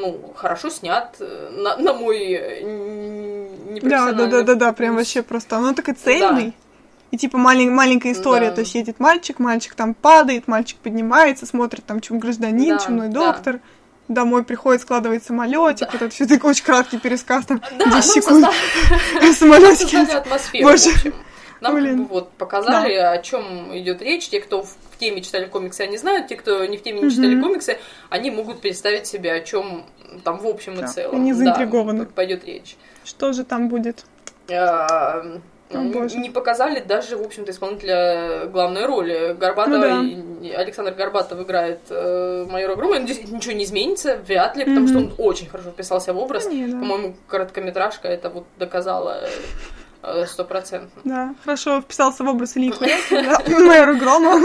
[0.00, 4.72] ну, хорошо снят э, на, на мой э, н- Да, непрофессиональный да, да, да, да,
[4.72, 5.58] прям вообще просто.
[5.58, 6.54] Он такой цельный.
[7.10, 8.56] И типа малень- маленькая история, Да.
[8.56, 13.08] то есть едет мальчик, мальчик там падает, мальчик поднимается, смотрит там чем гражданин, Да, чумной
[13.08, 13.32] да.
[13.32, 13.60] доктор,
[14.08, 18.02] домой приходит, складывает самолетик, вот это все такой очень краткий пересказ, там Да, 10 нам
[18.02, 19.96] секунд создали, самолетики.
[19.96, 20.90] создали атмосферу, Боже.
[20.90, 21.14] в общем.
[21.60, 22.02] Нам как Блин.
[22.04, 24.28] бы вот показали, о чем идет речь.
[24.28, 26.26] Те, кто в теме читали комиксы, они знают.
[26.28, 27.78] Те, кто не в теме не читали комиксы,
[28.10, 29.84] они могут представить себе, о чем
[30.24, 31.16] там в общем и Да, целом.
[31.16, 32.04] они заинтригованы.
[32.04, 32.76] Да, пойдет речь.
[33.04, 34.04] Что же там будет?
[34.50, 35.22] А,
[35.70, 36.16] О, боже.
[36.18, 39.36] Не показали даже, в общем-то, исполнителя главной роли.
[39.38, 40.46] Горбатова, Ну да.
[40.48, 42.98] и- Александр Горбатов играет э, майора Грома.
[42.98, 44.88] Ничего не изменится, вряд ли, потому Мгм.
[44.88, 46.44] что он очень хорошо вписался в образ.
[46.46, 46.78] Да не, да.
[46.78, 49.28] По-моему, короткометражка это вот доказала э,
[50.26, 51.02] стопроцентно.
[51.04, 54.40] Да, хорошо вписался в образ Ильи Курятина, да, майора Грома.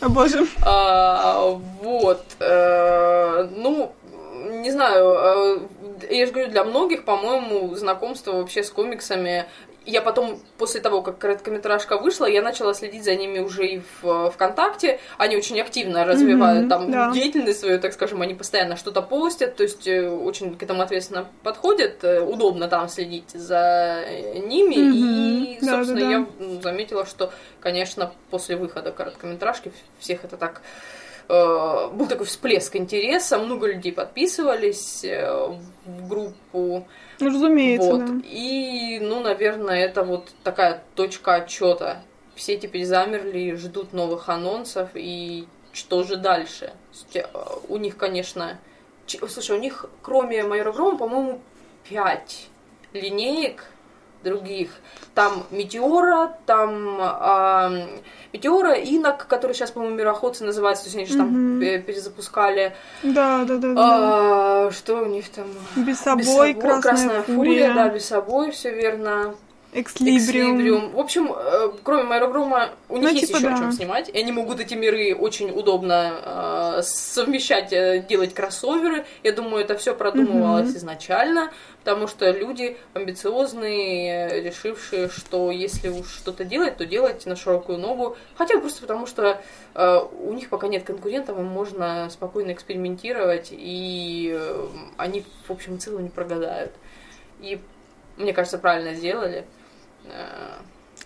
[0.00, 0.46] О боже.
[0.64, 1.48] А,
[1.82, 2.24] вот.
[2.40, 3.92] э, ну,
[4.50, 5.58] не знаю, э,
[6.10, 9.46] я же говорю, для многих, по-моему, знакомство вообще с комиксами
[9.86, 14.30] я потом, после того, как короткометражка вышла, я начала следить за ними уже и в
[14.30, 15.00] ВКонтакте.
[15.18, 17.10] Они очень активно развивают Мгм, там да.
[17.12, 21.26] деятельность свою, так скажем, они постоянно что-то постят, то есть э, очень к этому ответственно
[21.42, 22.04] подходят.
[22.04, 24.74] Э, Удобно там следить за э, ними.
[24.74, 26.10] И, Мгм, собственно, да-да-да.
[26.10, 30.62] я ну, заметила, что, конечно, после выхода короткометражки всех это так
[31.28, 36.86] э, был такой всплеск интереса, много людей подписывались э, в группу.
[37.20, 38.04] Ну, разумеется, Вот.
[38.04, 38.12] да.
[38.24, 42.02] И, ну, наверное, это вот такая точка отчета.
[42.34, 46.72] Все теперь замерли, ждут новых анонсов, и что же дальше?
[47.14, 47.22] Э,
[47.68, 48.58] У них, конечно...
[49.06, 51.40] Слушай, у них, кроме Майора Грома, по-моему,
[51.88, 52.48] пять
[52.92, 53.64] линеек
[54.22, 54.70] других.
[55.14, 57.70] Там Метеора, там а,
[58.32, 62.74] Метеора, Инок, который сейчас, по-моему, Мироходцы называется, то есть они же там пе- перезапускали.
[63.02, 64.66] Да, да, да, да.
[64.66, 65.46] А, что у них там?
[65.76, 69.34] Без собой, красная, фурия, да, без собой, все верно.
[69.72, 70.18] Экслибриум.
[70.18, 70.90] Экслибриум.
[70.92, 73.54] В общем, э, кроме Майора Грома, у них Ну, есть типа, еще да.
[73.54, 74.08] о чем снимать.
[74.08, 79.06] И они могут эти миры очень удобно э, совмещать, э, делать кроссоверы.
[79.22, 80.76] Я думаю, это все продумывалось Мгм.
[80.76, 81.50] изначально,
[81.82, 87.78] потому что люди амбициозные, э, решившие, что если уж что-то делать, то делать на широкую
[87.78, 88.16] ногу.
[88.36, 89.40] Хотя бы просто потому, что
[89.74, 94.66] э, у них пока нет конкурентов, им можно спокойно экспериментировать, и э,
[94.98, 96.72] они, в общем целом, не прогадают.
[97.40, 97.58] И
[98.18, 99.46] мне кажется, правильно сделали.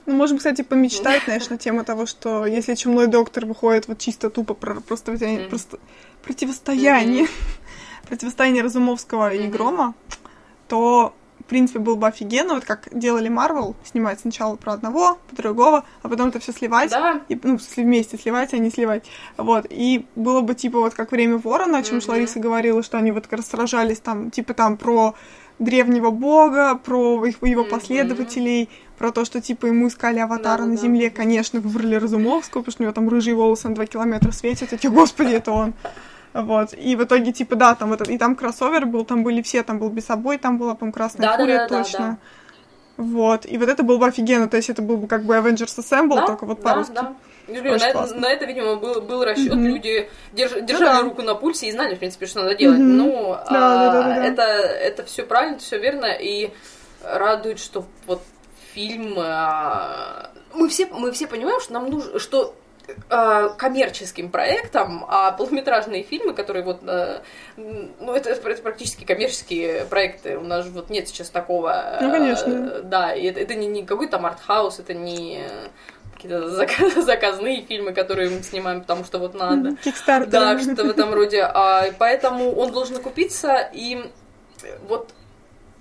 [0.06, 4.30] Ну, можем, кстати, помечтать, знаешь, на тему того, что если чумной доктор выходит вот чисто
[4.30, 5.12] тупо про просто,
[6.22, 7.26] противостояние,
[8.08, 9.48] противостояние Разумовского и.
[9.48, 9.94] Грома,
[10.68, 15.36] то, в принципе, было бы офигенно, вот как делали Марвел, снимать сначала про одного, по
[15.36, 16.90] другого, а потом это все сливать.
[16.90, 19.04] Да, И, ну, вместе сливать, а не сливать.
[19.36, 19.66] Вот.
[19.70, 22.00] И было бы, типа, вот как время ворона, о чем.
[22.06, 25.16] Лариса говорила, что они вот как раз сражались там, типа, там про
[25.58, 27.70] древнего бога, про их, его Мгм.
[27.70, 30.82] последователей, про то, что, типа, ему искали аватара на Да-да-да.
[30.82, 34.72] земле, конечно, выбрали Разумовского, потому что у него там рыжие волосы на два километра светят,
[34.72, 35.74] эти, господи, это он.
[36.34, 36.74] Вот.
[36.74, 39.78] И в итоге, типа, да, там этот, и там кроссовер был, там были все, там
[39.78, 42.18] был без собой, там была, по красная фурия, точно.
[42.98, 43.46] Вот.
[43.46, 46.16] И вот это было бы офигенно, то есть это был бы как бы Avengers Assemble,
[46.16, 46.94] да, только вот да, по-русски.
[46.94, 47.12] да.
[47.48, 48.20] Говорю, Очень на, классно.
[48.20, 49.54] на это, видимо, был, был расчет.
[49.54, 49.66] Мгм.
[49.66, 51.02] Люди держ- держали да.
[51.02, 52.78] руку на пульсе и знали, в принципе, что надо делать.
[52.78, 52.96] Мгм.
[52.96, 54.26] Ну, Да, а, да, да, да, да.
[54.26, 56.06] это, это все правильно, все верно.
[56.06, 56.50] И
[57.04, 58.22] радует, что вот
[58.74, 59.14] фильм.
[59.18, 62.18] а, мы, все, мы все понимаем, что нам нужно.
[62.18, 62.54] что
[63.10, 67.22] а, коммерческим проектам, а полнометражные фильмы, которые вот, а,
[67.56, 71.98] ну, это, это практически коммерческие проекты, у нас же вот нет сейчас такого.
[72.00, 72.50] Ну, конечно.
[72.74, 75.42] э, Да, и это, это не, не какой-то там артхаус, это не
[76.16, 79.76] какие-то зак- заказные фильмы, которые мы снимаем, потому что вот надо.
[79.84, 80.30] Кикстартер.
[80.30, 81.42] Да, что в этом роде.
[81.42, 84.10] А, поэтому он должен окупиться, и
[84.88, 85.10] вот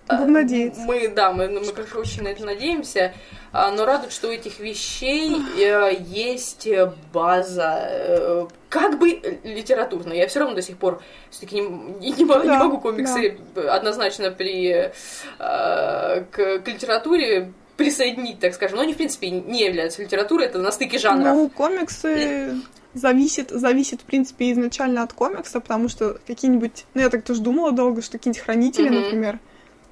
[0.07, 0.81] а, Будем надеяться.
[0.81, 3.13] Мы, да, мы, мы, конечно, очень на это надеемся,
[3.51, 6.67] а, но радует, что у этих вещей э, есть
[7.11, 10.17] база, э, как бы литературная.
[10.17, 14.29] Я все равно до сих пор все-таки не, не могу- не Да, могу комиксы однозначно
[14.29, 14.91] при,
[15.39, 18.77] э, к, к литературе присоединить, так скажем.
[18.77, 21.35] Но они, в принципе, не являются литературой, это на стыке жанров.
[21.35, 22.55] Ну, комиксы
[22.93, 26.85] зависит, зависит, в принципе, изначально от комикса, потому что какие-нибудь...
[26.93, 29.01] Ну, я так тоже думала долго, что какие-нибудь хранители, Мгм.
[29.01, 29.39] например,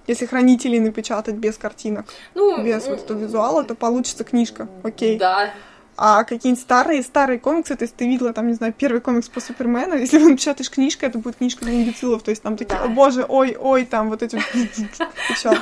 [0.07, 5.17] если хранителей напечатать без картинок, ну, без вот этого визуала, то получится книжка, окей.
[5.17, 5.53] Да,
[5.95, 9.39] А какие-нибудь старые, старые комиксы, то есть ты видела, там, не знаю, первый комикс по
[9.39, 12.86] Супермену, если вы напечатаешь книжку, это будет книжка для имбецилов, то есть там такие, Да.
[12.86, 14.41] о боже, ой, ой, там вот эти...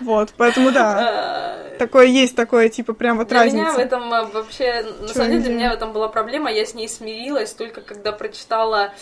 [0.00, 3.80] Вот, поэтому да, Э, такое есть, такое, типа, прям вот Для меня в разница.
[3.82, 6.88] этом а, вообще, на самом деле, для меня в этом была проблема, я с ней
[6.88, 8.92] смирилась только когда прочитала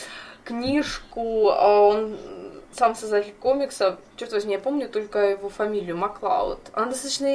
[0.44, 2.16] книжку, а он
[2.72, 6.58] сам создатель комикса, черт возьми, я помню только его фамилию, Маклауд.
[6.74, 7.28] Она достаточно...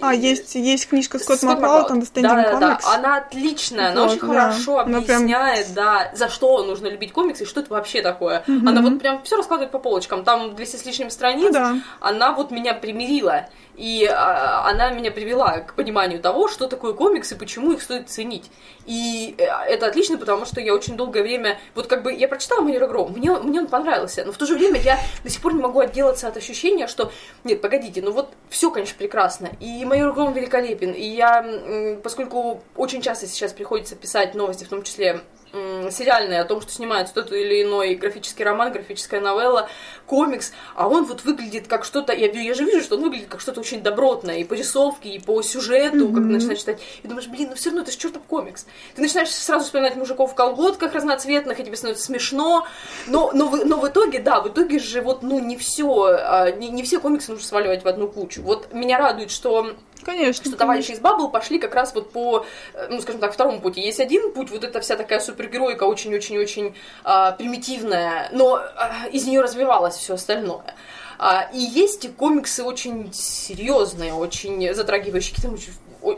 [0.00, 4.10] А, есть, есть книжка Скотт, Скотт Маклауд, Understanding да, да, да, она отличная, она вот,
[4.12, 4.26] очень да.
[4.26, 5.74] хорошо она объясняет, прям...
[5.74, 8.44] да, за что нужно любить комиксы и что это вообще такое.
[8.46, 8.68] Mm-hmm.
[8.68, 11.76] Она вот прям все раскладывает по полочкам, там 200 с лишним страниц, ну, да.
[12.00, 13.48] она вот меня примирила.
[13.74, 18.10] И а, она меня привела к пониманию того, что такое комикс и почему их стоит
[18.10, 18.50] ценить.
[18.84, 21.58] И э, это отлично, потому что я очень долгое время...
[21.74, 24.56] Вот как бы я прочитала «Майора Гром», мне, мне он понравился, но в то же
[24.56, 27.12] время я до сих пор не могу отделаться от ощущения, что...
[27.44, 29.50] Нет, погодите, ну вот все, конечно, прекрасно.
[29.60, 30.92] И «Майор Гром» великолепен.
[30.92, 35.20] И я, поскольку очень часто сейчас приходится писать новости, в том числе
[35.52, 39.68] сериальные о том, что снимается тот или иной графический роман, графическая новелла,
[40.06, 43.40] комикс, а он вот выглядит как что-то, я, я же вижу, что он выглядит как
[43.40, 46.14] что-то очень добротное, и по рисовке, и по сюжету, mm-hmm.
[46.14, 48.66] как ты начинаешь читать, и думаешь, блин, ну все равно это же чертов комикс.
[48.94, 52.66] Ты начинаешь сразу вспоминать мужиков в колготках разноцветных, и тебе становится смешно,
[53.06, 56.50] но, но, в, но в итоге, да, в итоге же вот, ну, не все, а,
[56.50, 58.42] не, не все комиксы нужно сваливать в одну кучу.
[58.42, 60.44] Вот меня радует, что Конечно.
[60.44, 63.80] Что товарищи из Баббл пошли как раз вот по, э, ну, скажем так, второму пути.
[63.80, 69.40] Есть один путь, вот эта вся такая супергеройка очень-очень-очень а, примитивная, но а, из нее
[69.40, 70.74] развивалось все остальное.
[71.18, 75.72] А, и есть комиксы очень серьезные, очень затрагивающие какие-то очень,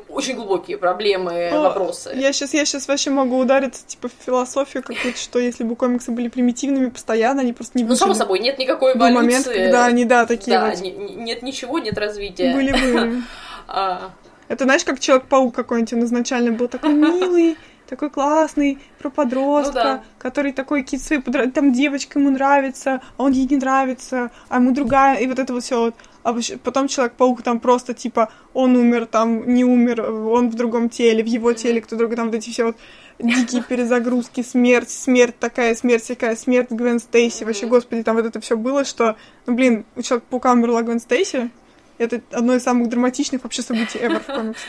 [0.09, 2.13] очень глубокие проблемы, О, вопросы.
[2.15, 6.11] Я сейчас, я сейчас вообще могу удариться типа в философию какую-то, что если бы комиксы
[6.11, 9.15] были примитивными постоянно, они просто не Ну, само собой, нет никакой эволюции.
[9.15, 10.81] Был момент, когда они, да, такие да, вот...
[10.81, 12.55] нет ничего, нет развития.
[12.55, 13.23] Были-были.
[13.67, 14.13] А...
[14.49, 17.57] Это знаешь, как Человек-паук какой-нибудь, он изначально был такой милый,
[17.89, 20.05] такой классный, про подростка, ну, да.
[20.19, 25.19] который такой кицы, там девочка ему нравится, а он ей не нравится, а ему другая,
[25.19, 25.95] и вот это вот все вот.
[26.23, 31.23] А потом Человек-паук там просто типа, он умер, там не умер, он в другом теле,
[31.23, 32.77] в его теле кто другой, там вот эти все вот
[33.19, 38.41] дикие перезагрузки, смерть, смерть такая, смерть такая, смерть Гвен Стейси, вообще, господи, там вот это
[38.41, 41.51] все было, что, ну, блин, у Человека-паука умерла Гвен Стейси,
[42.05, 44.69] это одно из самых драматичных вообще событий ever в комиксах.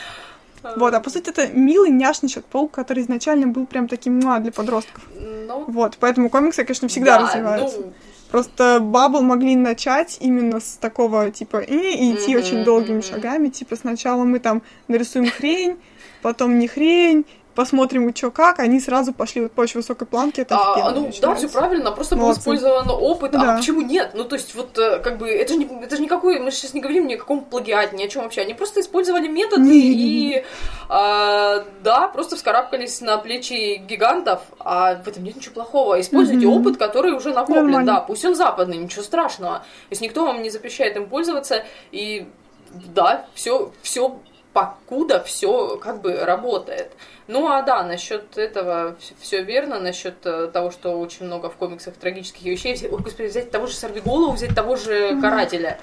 [0.76, 4.50] Вот, а по сути это милый, няшный Человек-паук, который изначально был прям таким муа для
[4.50, 5.06] подростков.
[5.14, 7.80] Ну, вот, поэтому комиксы, конечно, всегда да, развиваются.
[7.82, 7.92] Ну...
[8.30, 13.10] Просто Бабл могли начать именно с такого, типа, и, и идти mm-hmm, очень долгими mm-hmm.
[13.10, 13.48] шагами.
[13.48, 15.76] Типа, сначала мы там нарисуем хрень,
[16.22, 17.24] потом не хрень,
[17.56, 20.42] посмотрим, что как, они сразу пошли вот по очень высокой планке.
[20.42, 22.44] Это а, ну да, все правильно, просто Молодцы.
[22.44, 23.34] был использован опыт.
[23.34, 23.54] А да.
[23.54, 24.12] А почему нет?
[24.14, 26.74] Ну, то есть, вот э, как бы это же не, это же никакой, мы сейчас
[26.74, 28.42] не говорим ни о каком плагиате, ни о чем вообще.
[28.42, 30.44] Они просто использовали методы и
[30.88, 36.00] а, да, просто вскарабкались на плечи гигантов, а в этом нет ничего плохого.
[36.00, 36.60] Используйте mm-hmm.
[36.60, 37.94] опыт, который уже накоплен, Нормально.
[37.94, 39.58] да, пусть он западный, ничего страшного.
[39.58, 42.28] То есть никто вам не запрещает им пользоваться, и
[42.70, 44.20] да, все, все
[44.56, 46.92] покуда все как бы работает.
[47.28, 51.94] Ну а да, насчет этого все верно, насчет э, того, что очень много в комиксах
[51.94, 52.78] трагических вещей.
[52.90, 55.78] Ой, господи, взять того же Сорвиголову, взять того же Карателя.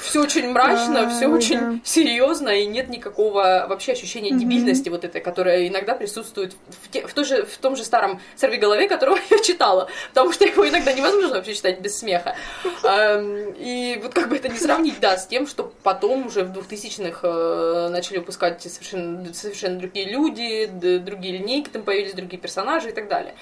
[0.00, 5.68] Все очень мрачно, все очень серьезно, и нет никакого вообще ощущения дебильности вот этой, которая
[5.68, 9.88] иногда присутствует в, те, в, той же, в том же старом Сорвиголове, которого я читала,
[10.08, 12.36] потому что его иногда невозможно вообще читать без смеха.
[12.84, 17.20] И вот как бы это не сравнить, да, с тем, что потом уже в 2000-х
[17.22, 23.08] э, начали выпускать совершенно, совершенно другие люди, другие линейки, там появились другие персонажи и так
[23.08, 23.34] далее.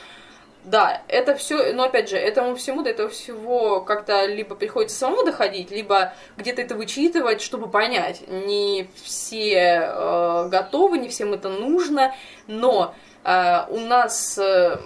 [0.65, 5.25] Да, это все, но опять же, этому всему, до этого всего как-то либо приходится самому
[5.25, 8.29] доходить, либо где-то это вычитывать, чтобы понять.
[8.29, 12.15] Не все э, готовы, не всем это нужно,
[12.47, 14.79] но э, у нас э,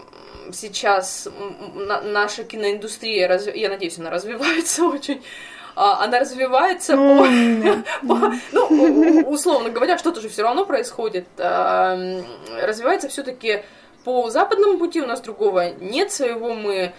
[0.52, 1.28] сейчас
[1.74, 3.52] на, наша киноиндустрия, разв...
[3.52, 5.24] я надеюсь, она развивается очень
[5.74, 7.26] она развивается по,
[8.06, 11.26] по, ну, условно говоря, что-то же все равно происходит.
[11.38, 11.96] А,
[12.62, 13.62] развивается все-таки
[14.04, 16.92] по западному пути у нас другого нет своего мы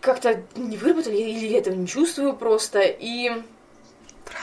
[0.00, 3.30] как-то не выработали или этого не чувствую просто и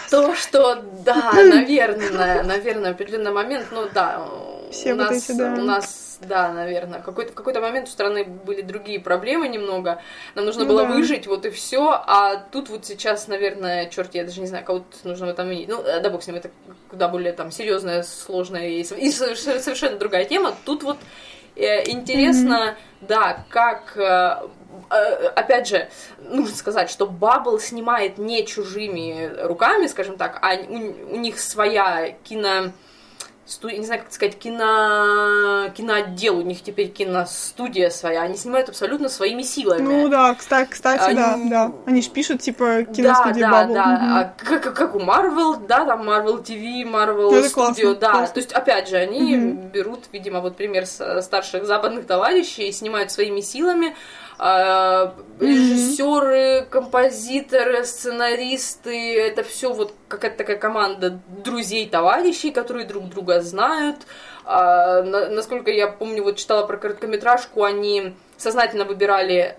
[0.10, 4.26] то, что, да, наверное, наверное, определенный момент, ну да,
[4.72, 5.54] Все у, вот нас, эти, да.
[5.54, 7.02] у нас да, наверное.
[7.02, 10.02] Какой-то, в какой-то момент у страны были другие проблемы немного.
[10.36, 10.90] Нам нужно ну, было да.
[10.90, 11.92] выжить, вот и все.
[11.92, 15.70] А тут вот сейчас, наверное, черт, я даже не знаю, кого нужно в этом винить.
[15.70, 16.52] Ну, да бог с ним, это
[16.90, 20.54] куда более там серьезная, сложная и, и совершенно другая тема.
[20.66, 20.98] Тут вот
[21.56, 23.08] э, интересно, mm-hmm.
[23.08, 24.48] да, как э,
[24.90, 31.14] э, опять же, нужно сказать, что Баббл снимает не чужими руками, скажем так, а у,
[31.14, 32.72] у них своя кино
[33.52, 33.70] сту...
[33.70, 35.70] не знаю, как сказать, кино...
[35.76, 39.82] киноотдел, у них теперь киностудия своя, они снимают абсолютно своими силами.
[39.82, 41.16] Ну да, кстати, кстати они...
[41.16, 41.72] да, да.
[41.86, 43.74] Они же пишут, типа, киностудия да, Bubble.
[43.74, 44.06] Да, да, угу.
[44.16, 48.12] а, как, как у Marvel, да, там Marvel TV, Marvel Это Studio, классно, да.
[48.12, 48.34] Классно.
[48.34, 49.70] То есть, опять же, они угу.
[49.74, 53.96] берут, видимо, вот пример старших западных товарищей, снимают своими силами,
[54.40, 63.42] а, режиссеры, композиторы, сценаристы, это все вот какая-то такая команда друзей, товарищей, которые друг друга
[63.42, 63.98] знают.
[64.46, 69.56] А, на, насколько я помню, вот читала про короткометражку, они сознательно выбирали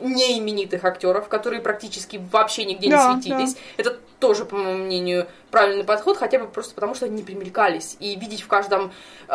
[0.00, 3.54] неименитых актеров, которые практически вообще нигде Да, не светились.
[3.54, 3.60] да.
[3.78, 7.96] Это тоже, по моему мнению, правильный подход, хотя бы просто потому, что они не примелькались.
[8.00, 8.92] И видеть в каждом
[9.28, 9.32] э,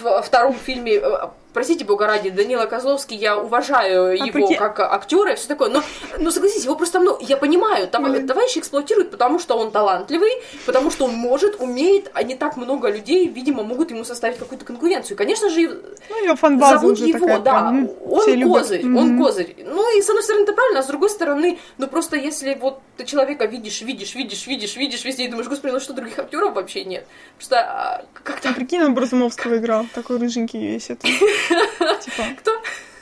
[0.00, 5.32] в- втором фильме, э, простите бога ради, Данила Козловский, я уважаю его прикинь- как актера
[5.32, 5.82] и все такое, но,
[6.18, 8.26] ну согласитесь, его просто много, я понимаю, тов- Мгм.
[8.28, 10.30] товарищ эксплуатирует, потому что он талантливый,
[10.66, 14.64] потому что он может, умеет, а не так много людей, видимо, могут ему составить какую-то
[14.64, 15.14] конкуренцию.
[15.14, 18.58] И, конечно же, Ну, фан-база зовут его, такая да, прям, м, он любят.
[18.58, 18.96] козырь, Мгм.
[18.96, 19.56] он козырь.
[19.64, 22.80] Ну и с одной стороны это правильно, а с другой стороны, ну просто если вот
[22.96, 26.54] ты человека видишь, видишь, видишь, видишь, видишь везде и думаешь, господи, ну что других актеров
[26.54, 27.06] вообще нет?
[27.36, 31.06] Просто а, как-то А прикинь, он Бразумовского играл, такой рыженький весь это.
[31.08, 32.52] Типа, кто?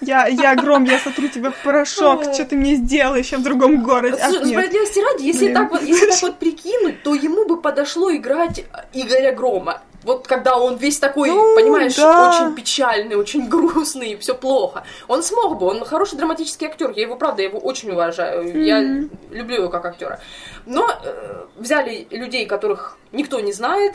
[0.00, 3.82] я, я гром, я сотру тебя в порошок, что ты мне сделаешь, я в другом
[3.82, 4.16] городе.
[4.16, 4.46] Нет.
[4.46, 5.54] справедливости ради, если Блин.
[5.54, 9.82] так вот, если так вот прикинуть, то ему бы подошло играть Игоря Грома.
[10.06, 12.28] Вот когда он весь такой, Ну, понимаешь, да.
[12.30, 14.84] очень печальный, очень грустный, все плохо.
[15.08, 16.92] Он смог бы, он хороший драматический актер.
[16.92, 18.64] Я его, правда, я его очень уважаю.
[18.64, 19.10] Я Мгм.
[19.32, 20.20] люблю его как актера.
[20.64, 23.94] Но э, взяли людей, которых никто не знает,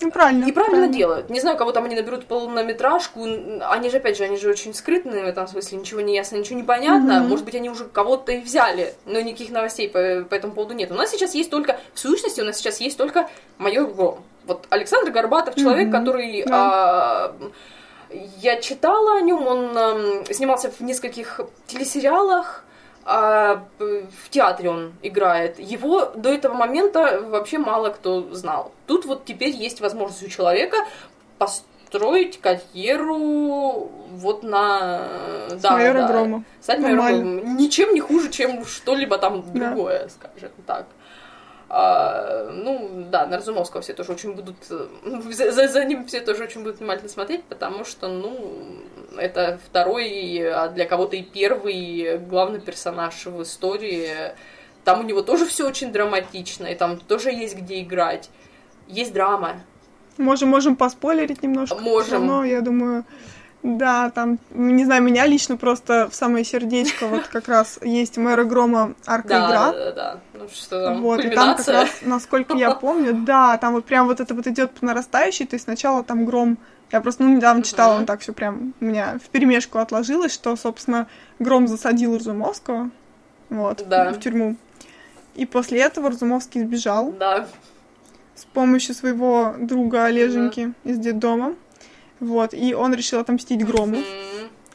[0.00, 0.44] Ну, правильно.
[0.44, 1.30] и правильно делают.
[1.30, 3.22] Не знаю, кого там они наберут полнометражку.
[3.22, 5.78] Они же, опять же, они же очень скрытные в этом смысле.
[5.78, 7.20] Ничего не ясно, ничего не понятно.
[7.20, 7.28] Мгм.
[7.28, 10.90] Может быть, они уже кого-то и взяли, но никаких новостей по, по этому поводу нет.
[10.90, 13.28] У нас сейчас есть только, в сущности, у нас сейчас есть только
[13.58, 14.24] майор Гром.
[14.46, 15.98] Вот Александр Горбатов, человек, Мгм.
[15.98, 16.42] который...
[16.46, 16.54] Да.
[16.54, 17.36] а,
[18.40, 22.64] я читала о нем, он снимался в нескольких телесериалах,
[23.06, 25.58] а, в театре он играет.
[25.58, 28.72] Его до этого момента вообще мало кто знал.
[28.86, 30.76] Тут вот теперь есть возможность у человека
[31.38, 35.02] построить карьеру вот на...
[35.50, 36.44] С майора Грома.
[36.60, 37.40] Стать майором Нормально.
[37.40, 37.56] Громом.
[37.56, 39.68] Ничем не хуже, чем что-либо там Да.
[39.70, 40.86] другое, скажем так.
[41.76, 44.54] А, ну, да, на Разумовского все тоже очень будут...
[44.70, 44.86] э,
[45.32, 48.78] За, за- за ним все тоже очень будут внимательно смотреть, потому что, ну,
[49.18, 54.08] это второй, а для кого-то и первый главный персонаж в истории.
[54.84, 58.30] Там у него тоже все очень драматично, и там тоже есть где играть.
[58.86, 59.56] Есть драма.
[60.16, 61.74] Можем, можем поспойлерить немножко.
[61.76, 62.24] Можем.
[62.24, 63.04] Но я думаю,
[63.64, 68.44] да, там, не знаю, меня лично просто в самое сердечко вот как раз есть мэра
[68.44, 69.72] Грома арка Да, игра.
[69.72, 70.20] да, да, да.
[70.34, 74.06] Ну, что там, Вот, и там как раз, насколько я помню, да, там вот прям
[74.06, 76.58] вот это вот идет по нарастающей, то есть сначала там гром.
[76.92, 80.54] Я просто ну, недавно читала, он так все прям у меня в перемешку отложилось, что,
[80.56, 81.06] собственно,
[81.38, 82.90] гром засадил Разумовского,
[83.48, 84.12] вот, Да.
[84.12, 84.56] в тюрьму.
[85.34, 87.46] И после этого Разумовский сбежал Да.
[88.34, 91.54] с помощью своего друга Олеженьки из детдома.
[92.20, 93.98] Вот, и он решил отомстить Грому.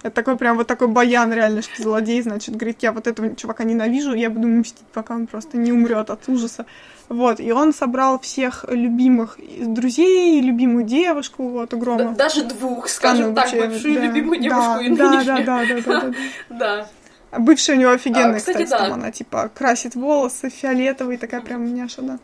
[0.02, 3.66] Это такой прям вот такой баян реально, что злодей, значит, говорит, я вот этого чувака
[3.66, 6.66] ненавижу, я буду мстить, пока он просто не умрет от ужаса.
[7.10, 12.14] Вот, и он собрал всех любимых друзей, любимую девушку, вот, у Грома.
[12.14, 15.46] Даже двух, скажем Ну, так, бывшую да, любимую девушку и да, да, нынешнюю.
[15.46, 16.14] да, да, да, да, да.
[16.50, 16.88] Да.
[17.32, 18.94] А Бывшая у него офигенная, А, кстати, кстати, там да.
[18.96, 22.20] она, типа, красит волосы фиолетовые, такая прям няша, да.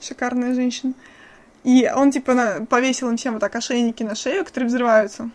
[0.00, 0.92] Шикарная женщина.
[1.68, 5.30] И он, типа, на- повесил им всем вот так ошейники на шею, которые взрываются.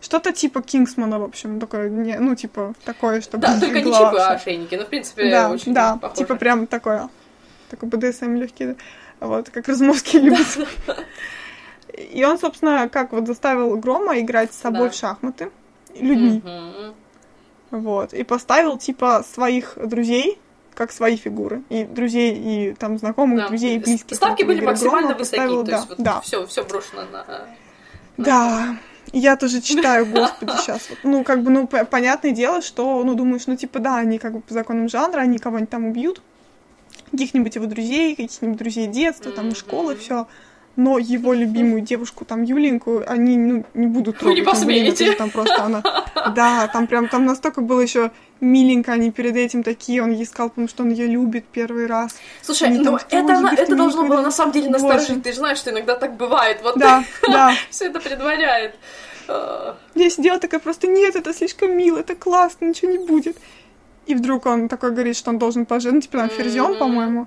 [0.00, 3.46] Что-то типа Кингсмана, в общем, такое, не, ну, типа, такое, чтобы...
[3.46, 4.50] Да, только не чипы, а всё.
[4.50, 4.74] ошейники.
[4.76, 6.18] Ну, в принципе, Да, очень да, похоже.
[6.18, 7.08] типа прям такое,
[7.70, 8.74] такой БДСМ легкий, да.
[9.20, 10.46] Вот, как Разумовский любит.
[12.12, 14.90] И он, собственно, как вот заставил Грома играть с собой Да.
[14.90, 15.50] в шахматы
[15.98, 16.42] людьми.
[16.44, 16.94] Мгм.
[17.70, 18.12] Вот.
[18.14, 20.38] И поставил, типа, своих друзей,
[20.78, 21.62] как свои фигуры.
[21.70, 23.48] И друзей, и там знакомых, Да.
[23.48, 24.16] друзей, и близких.
[24.16, 26.20] Ставки были максимально Грома высоки, поставил, то да, есть вот да.
[26.20, 27.26] все, все брошено на...
[28.16, 28.76] Да.
[29.12, 30.88] Я тоже читаю, господи, сейчас.
[31.02, 34.40] Ну, как бы, ну, понятное дело, что, ну, думаешь, ну, типа, да, они как бы
[34.40, 36.22] по законам жанра, они кого-нибудь там убьют,
[37.10, 40.28] каких-нибудь его друзей, каких-нибудь друзей детства, там, школы, все.
[40.80, 44.64] Но его любимую девушку, там, Юленьку, они, ну, не будут Вы не трогать.
[44.64, 45.06] блин, это посмеете.
[45.06, 45.82] же Там просто она...
[46.36, 50.50] Да, там прям, там настолько было еще миленько, они перед этим такие, он ей сказал,
[50.50, 52.14] потому что он ее любит первый раз.
[52.42, 55.20] Слушай, Они ну там это, тоже, на- говорит, это должно было на самом деле насторожить.
[55.24, 56.60] Ты же знаешь, что иногда так бывает.
[56.62, 57.54] Вот Да, да.
[57.70, 58.76] все это предваряет.
[59.26, 63.36] А, Я сидела такая просто, нет, это слишком мило, это классно, ничего не будет.
[64.06, 67.26] И вдруг он такой говорит, что он должен пожить, ну, типа, там, Ферзион, Мгм.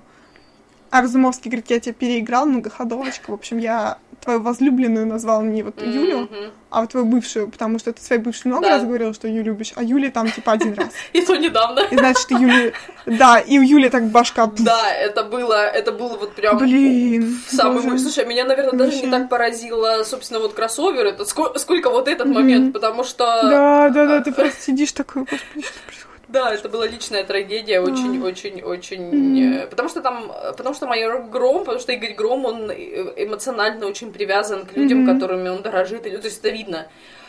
[0.92, 1.06] По-моему.
[1.06, 3.30] Арзумовский говорит, я тебя переиграл, многоходовочка.
[3.30, 6.52] В общем, я твою возлюбленную назвал не вот Юлю, Мгм.
[6.70, 8.70] а вот твою бывшую, потому что ты своей бывшей много Да.
[8.76, 10.90] раз говорила, что ее любишь, а Юли там типа один раз.
[11.12, 11.80] И то недавно.
[11.90, 12.72] И значит, ты Юли...
[13.06, 14.46] Да, и у Юли так башка...
[14.60, 16.56] Да, это было, это было вот прям...
[16.58, 17.36] Блин.
[17.48, 17.98] Самый мой.
[17.98, 22.72] Слушай, меня, наверное, даже не так поразило, собственно, вот кроссовер, это сколько, вот этот момент,
[22.72, 23.24] потому что...
[23.42, 26.01] Да, да, да, ты просто сидишь такой, господи, что?
[26.32, 29.02] Да, это была личная трагедия, очень, очень, очень...
[29.02, 29.52] Мгм.
[29.52, 32.74] э, Потому что там, э, потому что майор Гром, потому что Игорь Гром, он э,
[33.16, 36.88] эмоционально очень привязан к людям, которыми он дорожит, то есть это видно.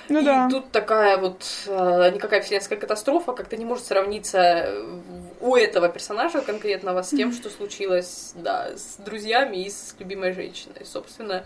[0.09, 0.49] Ну и да.
[0.49, 4.69] тут такая вот э, никакая вселенская катастрофа как-то не может сравниться
[5.41, 10.85] у этого персонажа конкретного с тем, что случилось, да, с друзьями и с любимой женщиной,
[10.85, 11.43] собственно.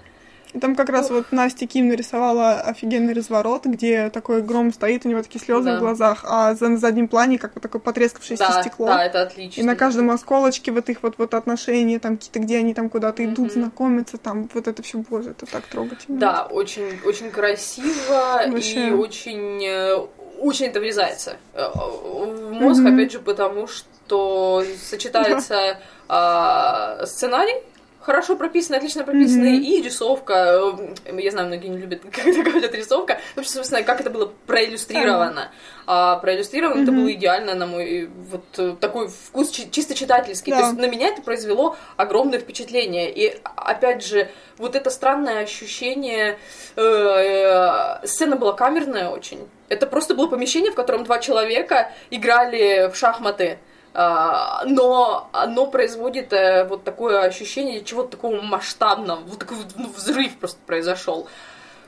[0.54, 5.10] И Там как раз вот Настя Ким нарисовала офигенный разворот, где такой гром стоит, у
[5.10, 5.78] него такие слезы Да.
[5.78, 8.86] в глазах, а за, на заднем плане как вот такое потрескавшееся Да, стекло.
[8.88, 9.60] да, это отлично.
[9.62, 13.24] И на каждом осколочке вот их вот, вот отношения, там какие-то, где они там куда-то
[13.26, 13.50] идут, Мгм.
[13.52, 16.18] знакомятся, там вот это все, боже, это так трогательно.
[16.20, 18.91] Да, очень, очень красиво и Вообще.
[18.93, 19.95] очень, э,
[20.39, 22.93] очень это врезается э, в мозг, Мгм.
[22.95, 25.78] опять же, потому что сочетается
[26.10, 27.56] а, сценарий,
[28.08, 29.62] хорошо прописанный, отлично прописанный, Мгм.
[29.64, 30.34] и рисовка.
[31.05, 33.20] Э, Я знаю, многие не любят, когда говорят рисовка.
[33.36, 35.51] Ну, собственно, как это было проиллюстрировано.
[35.86, 37.01] А проиллюстрировано это Мгм.
[37.01, 40.51] было идеально, на мой вот э, такой вкус чи- чисто читательский.
[40.51, 40.58] Да.
[40.60, 43.12] То есть на меня это произвело огромное впечатление.
[43.12, 46.38] И опять же, вот это странное ощущение.
[46.76, 49.47] э, сцена была камерная очень.
[49.70, 53.58] Это просто было помещение, в котором два человека играли в шахматы.
[54.00, 59.88] А, но оно производит э, вот такое ощущение чего-то такого масштабного, вот такой вот, ну,
[59.89, 61.28] взрыв просто произошел.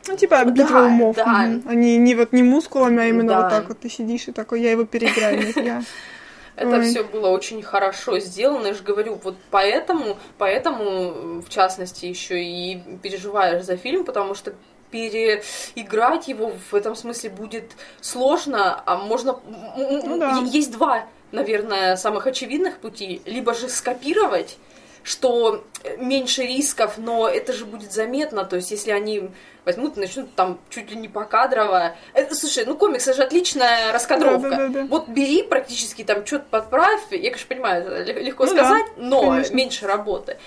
[0.07, 1.16] Ну, типа битва Да, умов.
[1.16, 1.26] да.
[1.68, 3.41] Они не вот не мускулами, а именно Да.
[3.41, 5.84] вот так вот ты сидишь и такой, я его переиграю, нет, я.
[6.55, 6.89] Это Ой.
[6.89, 12.82] все было очень хорошо сделано, я же говорю, вот поэтому, поэтому, в частности, еще и
[13.03, 14.55] переживаешь за фильм, потому что
[14.89, 19.39] переиграть его в этом смысле будет сложно, а можно...
[19.78, 20.39] Ну да.
[20.45, 23.21] Есть два, наверное, самых очевидных пути.
[23.25, 24.57] Либо же скопировать,
[25.03, 25.63] что
[25.97, 29.30] меньше рисков, но это же будет заметно, то есть если они
[29.65, 31.95] возьмут и начнут там чуть ли не покадрово...
[32.13, 34.49] Это, слушай, ну комикс, это же отличная раскадровка.
[34.49, 34.88] Да-да-да-да.
[34.88, 39.03] Вот бери практически там что-то подправь, я, конечно, понимаю, это лег- легко Ну сказать, да,
[39.03, 39.55] но конечно.
[39.55, 40.38] меньше работы.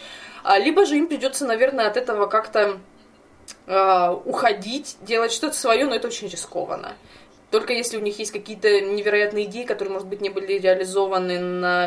[0.42, 2.78] А, либо же им придется, наверное, от этого как-то
[3.66, 6.94] а, уходить, делать что-то свое, но это очень рискованно.
[7.52, 11.86] Только если у них есть какие-то невероятные идеи, которые, может быть, не были реализованы на,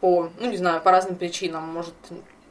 [0.00, 1.94] по, ну, не знаю, по разным причинам, может,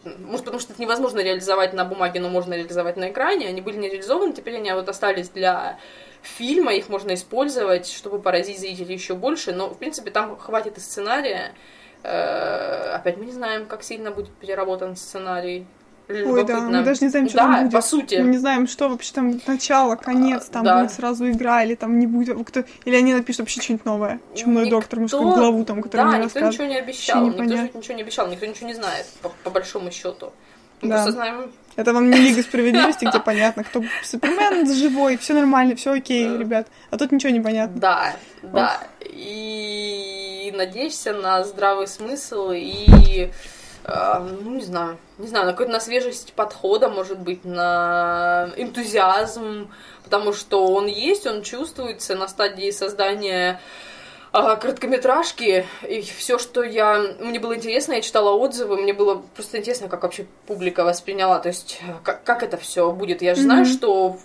[0.04, 3.78] может, потому что это невозможно реализовать на бумаге, но можно реализовать на экране, они были
[3.78, 5.80] не реализованы, теперь они вот остались для
[6.22, 10.80] фильма, их можно использовать, чтобы поразить зрителей еще больше, но, в принципе, там хватит и
[10.80, 11.56] сценария.
[12.04, 15.66] Э, Опять мы не знаем, как сильно будет переработан сценарий.
[16.10, 17.74] Ой, да, мы даже не знаем, что да, там будет.
[17.74, 18.16] по сути.
[18.16, 20.80] Мы не знаем, что вообще там начало, конец, там да.
[20.82, 22.36] будет сразу игра, или там не будет.
[22.48, 22.64] Кто...
[22.86, 24.20] Или они напишут вообще что-нибудь новое.
[24.36, 27.28] Чумной Никто- доктор, мужскую главу там, которую Да, не никто ничего не обещал.
[27.28, 30.34] Никто же ничего не обещал, никто ничего не знает, по, по большому счету.
[30.82, 30.96] Мы Да.
[30.96, 31.52] просто знаем.
[31.76, 36.68] Это вам не Лига Справедливости, где понятно, кто Супермен живой, все нормально, все окей, ребят.
[36.90, 37.80] А тут ничего не понятно.
[37.80, 38.80] Да, да.
[39.02, 43.30] И надеешься на здравый смысл и
[44.42, 49.70] ну, не знаю, не знаю, на какую-то на свежесть подхода, может быть, на энтузиазм,
[50.04, 53.89] потому что он есть, он чувствуется на стадии создания а,
[54.32, 57.16] короткометражки, и все, что я...
[57.20, 61.50] Мне было интересно, я читала отзывы, мне было просто интересно, как вообще публика восприняла, то
[61.50, 63.22] есть э, как, как это все будет.
[63.22, 63.70] Я же знаю, Мгм.
[63.72, 64.20] что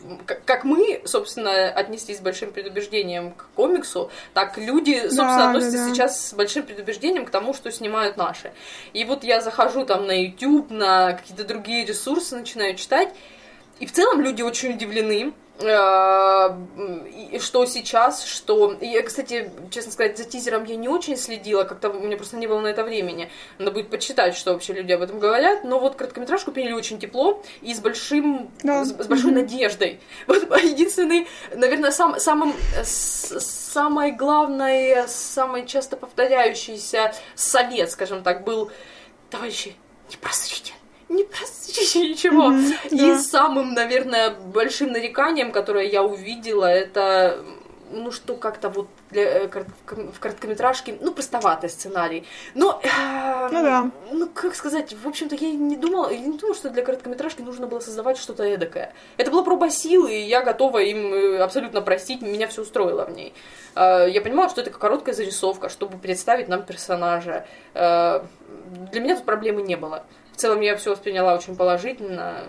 [0.44, 5.84] как, мы, собственно, отнеслись с большим предубеждением к комиксу, так люди, собственно, Да, относятся да,
[5.86, 5.90] да.
[5.94, 8.52] сейчас с большим предубеждением к тому, что снимают наши.
[8.92, 13.08] И вот я захожу там на YouTube, на какие-то другие ресурсы, начинаю читать,
[13.80, 18.76] и в целом люди очень удивлены, и что сейчас, что...
[18.80, 22.46] Я, кстати, честно сказать, за тизером я не очень следила, как-то у меня просто не
[22.46, 23.30] было на это времени.
[23.58, 25.62] Надо будет почитать, что вообще люди об этом говорят.
[25.64, 28.50] Но вот короткометражку приняли очень тепло и с большим...
[28.62, 28.84] Да.
[28.84, 29.40] С, с большой Мгм.
[29.42, 30.00] надеждой.
[30.26, 32.54] Вот единственный, наверное, сам, самым...
[32.82, 38.70] с- Самое главное, самый часто повторяющийся совет, скажем так, был...
[39.30, 39.74] Товарищи,
[40.10, 40.74] не просрите
[41.14, 42.52] не просрите ничего.
[42.90, 43.18] И да.
[43.18, 47.44] самым, наверное, большим нареканием, которое я увидела, это
[47.90, 49.48] ну что как-то вот для, э,
[49.86, 52.26] в короткометражке, ну простоватый сценарий.
[52.54, 53.90] Но, э, Ну да.
[54.10, 57.66] ну как сказать, в общем-то я не думала, я не думала, что для короткометражки нужно
[57.66, 58.92] было создавать что-то эдакое.
[59.16, 63.10] Это была проба силы, и я готова им э, абсолютно простить, меня все устроило в
[63.14, 63.32] ней.
[63.76, 67.46] Э, Я понимала, что это короткая зарисовка, чтобы представить нам персонажа.
[67.74, 68.22] Э,
[68.92, 70.04] Для меня тут проблемы не было.
[70.34, 72.40] В целом я все восприняла очень положительно.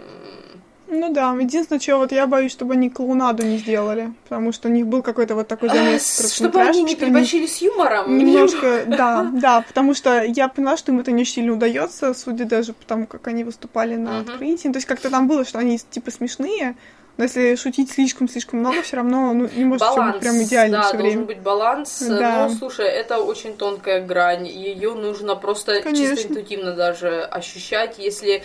[0.87, 4.71] Ну да, единственное, чего вот я боюсь, чтобы они клоунаду не сделали, потому что у
[4.71, 8.17] них был какой-то вот такой замес А, Чтобы они не переборщили с юмором.
[8.17, 12.45] Немножко, да, да, потому что я поняла, что им это не очень сильно удается, судя
[12.45, 14.67] даже по тому, как они выступали на открытии.
[14.69, 16.75] То есть как-то там было, что они типа смешные,
[17.17, 20.83] но если шутить слишком-слишком много, все равно ну, не может Баланс, быть прям идеально да,
[20.83, 21.25] все должен время.
[21.25, 22.01] быть баланс.
[22.01, 22.47] Да.
[22.47, 24.47] Но, слушай, это очень тонкая грань.
[24.47, 26.15] Ее нужно просто Конечно.
[26.15, 27.99] чисто интуитивно даже ощущать.
[27.99, 28.43] Если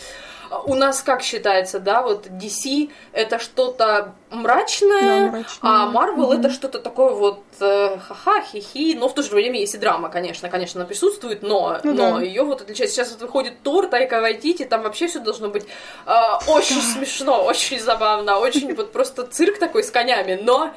[0.66, 5.58] у нас как считается, да, вот DC это что-то мрачное, Да, мрачное.
[5.62, 6.40] а Marvel Мгм.
[6.40, 10.08] это что-то такое вот э, ха-ха, хи-хи, но в то же время есть и драма,
[10.08, 12.22] конечно, конечно, она присутствует, но, Ну но да.
[12.22, 12.90] ее вот отличает.
[12.90, 15.66] Сейчас вот выходит Тор, Тайка Вайтити, там вообще все должно быть
[16.06, 16.12] э,
[16.48, 20.70] очень смешно, очень забавно, очень вот просто цирк такой с конями, но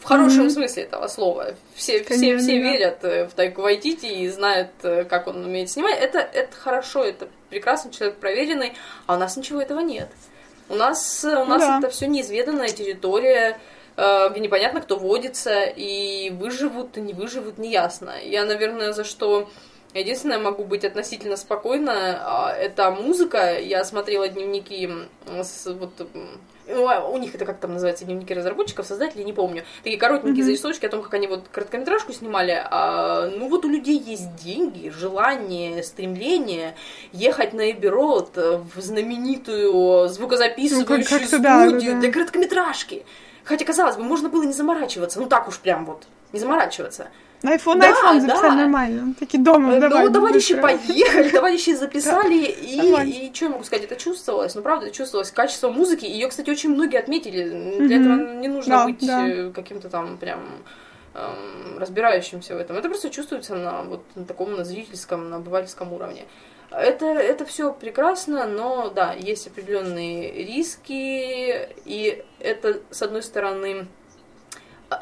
[0.00, 0.50] в хорошем Мгм.
[0.50, 1.54] смысле этого слова.
[1.74, 2.58] Все, все, Конечно, все да.
[2.70, 5.98] верят э, в Тайку Вайтити и знают, э, как он умеет снимать.
[6.00, 8.72] Это, это хорошо, это прекрасный человек проверенный,
[9.06, 10.08] а у нас ничего этого нет.
[10.68, 11.78] У нас, э, у нас Да.
[11.78, 13.58] это все неизведанная территория,
[13.96, 18.14] э, где непонятно, кто водится, и выживут, и не выживут, неясно.
[18.22, 19.48] Я, наверное, за что
[19.94, 23.58] единственное могу быть относительно спокойна, а, это музыка.
[23.58, 24.90] Я смотрела дневники
[25.26, 25.92] с, вот,
[26.68, 29.64] у них это как там называется, дневники разработчиков, создателей, не помню.
[29.82, 30.44] Такие коротенькие Мгм.
[30.44, 32.60] зарисовочки о том, как они вот короткометражку снимали.
[32.70, 36.74] А, ну вот у людей есть деньги, желание, стремление
[37.12, 42.00] ехать на Эбби Роуд, э, в знаменитую звукозаписывающую Ну, как-то да, студию да, да.
[42.00, 43.04] для короткометражки.
[43.44, 45.20] Хотя, казалось бы, можно было не заморачиваться.
[45.20, 47.08] Ну так уж прям вот, не заморачиваться.
[47.42, 48.54] На iPhone, Да, iPhone записали да.
[48.56, 49.14] нормально.
[49.20, 50.06] Такие дома, Э, давай.
[50.06, 50.62] ну, товарищи быстро.
[50.62, 55.30] поехали, товарищи записали, и, и что я могу сказать, это чувствовалось, ну, правда, это чувствовалось,
[55.30, 59.28] качество музыки, ее, кстати, очень многие отметили, для этого не нужно Да, быть да.
[59.28, 60.40] э, каким-то там прям
[61.14, 65.92] эм, разбирающимся в этом, это просто чувствуется на вот на таком, на зрительском, на обывательском
[65.92, 66.24] уровне.
[66.70, 73.86] Это, это все прекрасно, но да, есть определенные риски, и это, с одной стороны,
[74.90, 75.00] а,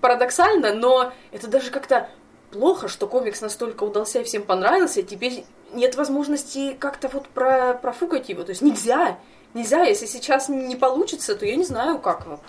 [0.00, 2.08] парадоксально, но это даже как-то
[2.50, 8.28] плохо, что комикс настолько удался и всем понравился, теперь нет возможности как-то вот про, профукать
[8.28, 8.42] его.
[8.44, 9.18] То есть нельзя,
[9.54, 12.40] нельзя, если сейчас не получится, то я не знаю, как вот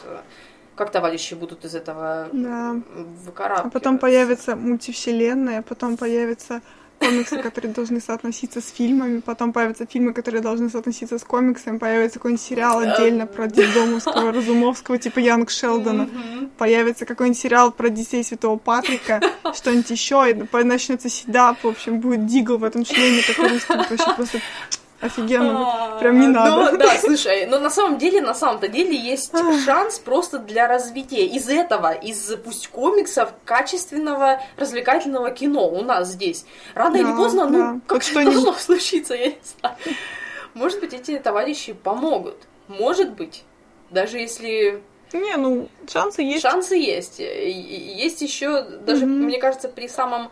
[0.76, 2.76] как товарищи будут из этого Да.
[3.26, 3.68] выкарабкиваться.
[3.68, 6.62] А потом появится мультивселенная, потом появятся
[7.00, 12.20] комиксы, которые должны соотноситься с фильмами, потом появятся фильмы, которые должны соотноситься с комиксами, появится
[12.20, 16.10] какой-нибудь сериал отдельно про детдомовского, Разумовского, типа Янг Шелдона,
[16.58, 19.22] появится какой-нибудь сериал про детей Святого Патрика,
[19.56, 24.16] что-нибудь еще, и начнется седап, в общем, будет Дигл в этом шлеме такой русский, вообще
[24.16, 24.40] просто
[25.02, 25.54] офигенно.
[25.92, 26.72] Вот Прям не А, надо.
[26.72, 29.32] ну, да, слушай, но на самом деле, на самом-то деле есть
[29.66, 36.46] шанс просто для развития из этого, из пусть комиксов, качественного развлекательного кино у нас здесь.
[36.74, 37.72] Рано или Да, поздно, да.
[37.74, 38.34] ну, как что-нибудь.
[38.34, 39.76] должно случиться, я не знаю.
[40.54, 42.38] Может быть, эти товарищи помогут.
[42.68, 43.44] Может быть.
[43.92, 44.82] Даже если
[45.14, 46.42] Не, ну, шансы есть.
[46.42, 47.20] шансы есть.
[47.20, 49.26] Есть еще, даже, Мгм.
[49.26, 50.30] мне кажется, при самом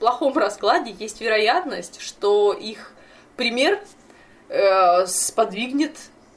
[0.00, 2.92] плохом раскладе есть вероятность, что их
[3.36, 3.80] пример
[4.48, 5.96] э, сподвигнет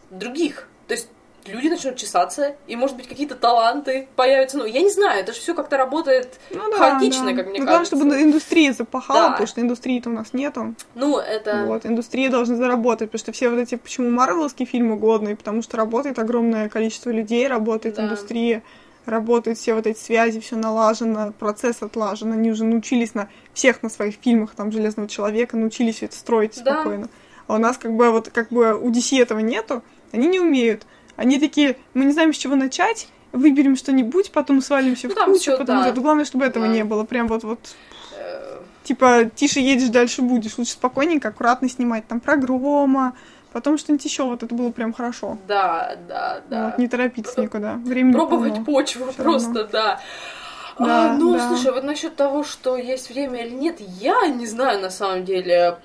[0.10, 0.68] других.
[0.88, 1.10] То есть
[1.46, 4.58] люди начнут чесаться, и, может быть, какие-то таланты появятся.
[4.58, 7.38] Ну, я не знаю, это же все как-то работает Ну да, хаотично, да.
[7.38, 7.96] как мне ну, главное, кажется.
[7.98, 9.30] чтобы индустрия запахала, Да.
[9.32, 10.74] потому что индустрии-то у нас нету.
[10.96, 11.66] Ну, это...
[11.68, 15.78] Вот, индустрия должна заработать, потому что все вот эти, почему марвелские фильмы годные, потому что
[15.78, 18.06] работает огромное количество людей, работает Да.
[18.06, 18.64] индустрия,
[19.08, 23.90] работают все вот эти связи, все налажено, процесс отлажен, они уже научились на всех на
[23.90, 26.74] своих фильмах, там, Железного Человека, научились это строить Да.
[26.76, 27.10] спокойно.
[27.48, 30.86] А у нас как бы вот, как бы у DC этого нету, они не умеют.
[31.16, 35.40] Они такие, мы не знаем, с чего начать, выберем что-нибудь, потом свалимся Ну, в кучу,
[35.40, 35.92] всё, потому да.
[35.92, 36.74] что главное, чтобы этого Да.
[36.74, 37.04] не было.
[37.04, 37.60] Прям вот-вот
[38.18, 40.58] э, типа, тише едешь, дальше будешь.
[40.58, 42.08] Лучше спокойненько, аккуратно снимать.
[42.08, 43.14] Там про грома,
[43.56, 44.24] потом что-нибудь еще.
[44.24, 45.38] Вот это было прям хорошо.
[45.48, 46.66] Да, да, да.
[46.66, 47.76] Вот, не торопиться никуда.
[47.76, 48.66] Времени Пробовать полно.
[48.66, 49.70] почву Всё просто, равно.
[49.72, 50.02] да.
[50.78, 51.48] Да, а, ну, да.
[51.48, 55.78] слушай, вот насчет того, что есть время или нет, я не знаю на самом деле.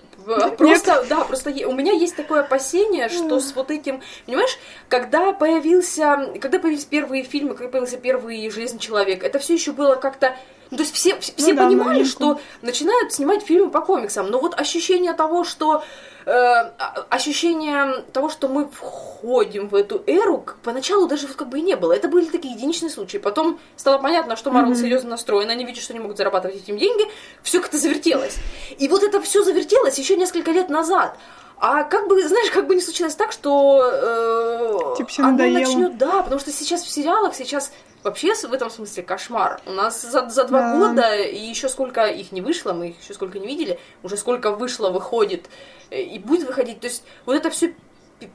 [0.59, 4.59] Просто, да, просто у меня есть такое опасение, что с вот этим, понимаешь,
[4.89, 9.95] когда появился, когда появились первые фильмы, когда появился первый Железный человек, это все еще было
[9.95, 10.35] как-то
[10.71, 12.11] Ну, то есть все, все, все да, понимали, новинку.
[12.11, 15.83] что начинают снимать фильмы по комиксам, но вот ощущение того, что
[16.27, 21.59] э, а- ощущение того, что мы входим в эту эру, поначалу даже вот как бы
[21.59, 21.93] и не было.
[21.93, 23.19] Это были такие единичные случаи.
[23.19, 24.81] Потом стало понятно, что Марвел Мгм.
[24.81, 27.05] серьезно настроен, они видят, что они могут зарабатывать этим деньги,
[27.43, 28.37] все как-то завертелось.
[28.79, 31.17] И вот это все завертелось еще несколько лет назад.
[31.63, 35.59] А как бы, знаешь, как бы не случилось так, что э, Типа оно надоело.
[35.59, 39.61] начнет, да, потому что сейчас в сериалах сейчас вообще в этом смысле кошмар.
[39.67, 40.77] У нас за, за два Да.
[40.79, 44.53] года и еще сколько их не вышло, мы их еще сколько не видели, уже сколько
[44.53, 45.47] вышло, выходит
[45.91, 46.81] э, и будет выходить.
[46.81, 47.75] То есть вот это все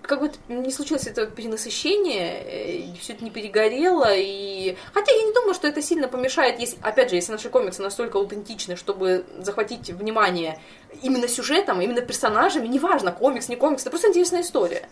[0.02, 4.76] как бы не случилось это перенасыщение, все это не перегорело, и...
[4.94, 8.18] Хотя я не думаю, что это сильно помешает, если, опять же, если наши комиксы настолько
[8.18, 10.60] аутентичны, чтобы захватить внимание
[11.04, 14.90] именно сюжетом, именно персонажами, неважно, комикс, не комикс, это просто интересная история,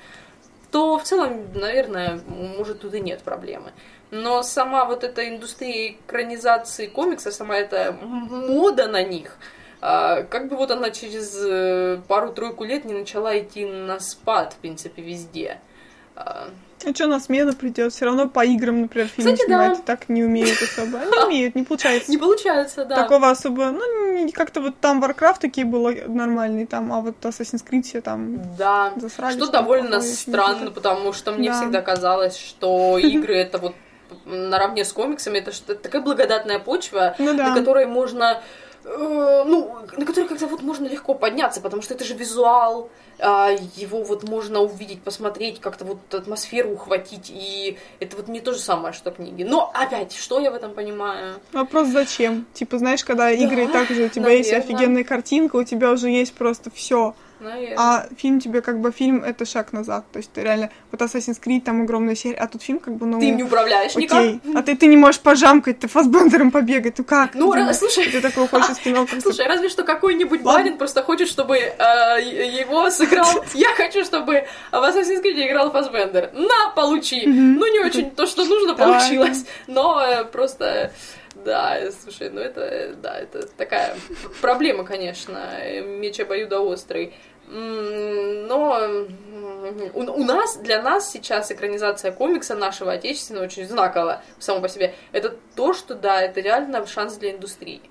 [0.74, 3.74] то в целом, наверное, может, тут и нет проблемы.
[4.10, 9.38] Но сама вот эта индустрия экранизации комикса, сама эта мода на них,
[9.82, 14.58] а, как бы вот она через э, пару-тройку лет не начала идти на спад, в
[14.58, 15.60] принципе, везде.
[16.86, 17.94] А, что на смену придет?
[17.94, 19.66] Все равно по играм, например, фильм Кстати, да.
[19.66, 21.00] снимать так не умеют особо.
[21.00, 22.12] Не умеют, не получается.
[22.12, 22.96] Не получается, да.
[22.96, 27.84] Такого особо, ну, как-то вот там Warcraft такие было нормальные, там, а вот Assassin's Creed
[27.84, 28.94] все там Да.
[28.98, 29.34] засрали.
[29.36, 31.60] Что что довольно странно, потому что мне Да.
[31.62, 33.76] всегда казалось, что игры это вот
[34.26, 37.50] наравне с комиксами, это что такая благодатная почва, Ну да.
[37.50, 38.42] на которой можно
[38.86, 43.52] э, ну, на которой как-то вот можно легко подняться, потому что это же визуал, а,
[43.76, 48.60] его вот можно увидеть, посмотреть, как-то вот атмосферу ухватить, и это вот не то же
[48.60, 49.44] самое, что книги.
[49.44, 51.36] Но опять, что я в этом понимаю?
[51.52, 52.46] Вопрос зачем?
[52.54, 54.76] Типа, знаешь, когда игры и так уже у тебя есть наверно.
[54.76, 57.16] офигенная картинка, у тебя уже есть просто все.
[57.44, 57.78] Наверное.
[57.78, 60.06] А фильм тебе как бы фильм это шаг назад.
[60.12, 63.06] То есть ты реально вот Assassin's Creed там огромная серия, а тут фильм как бы
[63.06, 63.20] ну.
[63.20, 64.04] Ты им не управляешь Окей.
[64.04, 64.56] никак.
[64.56, 67.36] А ты, ты не можешь пожамкать, ты фасбендером побегать, ну как?
[67.36, 71.28] Ну, Ты ра- слушай, Ты такой хочешь кино Слушай, разве что какой-нибудь барин просто хочет,
[71.28, 71.72] чтобы э,
[72.22, 73.44] его сыграл.
[73.54, 76.32] Я хочу, чтобы в Assassin's Creed играл Фассбендер.
[76.34, 77.26] На, получи!
[77.26, 79.46] Ну, не очень то, что нужно, получилось.
[79.68, 80.92] Но э, просто.
[81.46, 83.96] Да, э, слушай, ну это, да, это такая
[84.42, 85.40] проблема, конечно,
[85.82, 87.14] меч обоюдоострый.
[87.48, 89.06] Но
[89.94, 94.94] у, у нас, для нас сейчас экранизация комикса нашего отечественного очень знакова само по себе.
[95.12, 97.82] Это то, что, да, это реально шанс для индустрии.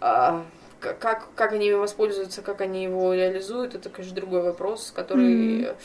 [0.00, 0.44] А,
[0.80, 5.76] как, как они им воспользуются, как они его реализуют, это, конечно, другой вопрос, который, Мгм.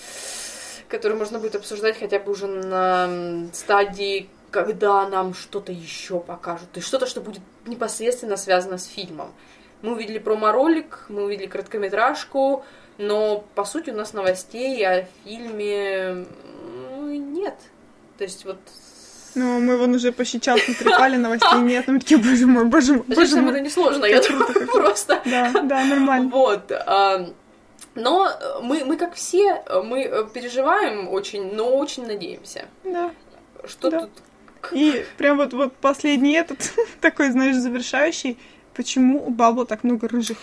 [0.87, 6.71] который можно будет обсуждать хотя бы уже на стадии, когда нам что-то еще покажут.
[6.71, 9.33] То есть что-то, что будет непосредственно связано с фильмом.
[9.81, 12.63] Мы увидели промо-ролик, мы увидели короткометражку,
[12.97, 16.25] но, по сути, у нас новостей о фильме
[16.91, 17.55] ну, нет.
[18.17, 18.57] То есть вот...
[19.35, 21.85] Ну, мы вон уже почти час натрепали, новостей нет.
[21.87, 23.61] Ну, мы такие, боже мой, боже мой, боже Зачем это мой.
[23.61, 25.21] несложно, я думаю, просто.
[25.25, 26.29] Да, да, нормально.
[26.29, 26.71] Вот.
[26.71, 27.29] а,
[27.95, 28.31] Но
[28.61, 32.65] мы, мы, как все, мы э, переживаем очень, но очень надеемся.
[32.85, 33.11] Да.
[33.65, 33.99] Что Да.
[34.01, 34.09] тут...
[34.71, 36.71] И прям вот, вот последний этот,
[37.01, 38.37] такой, знаешь, завершающий,
[38.73, 40.37] почему у Бабла так много рыжих?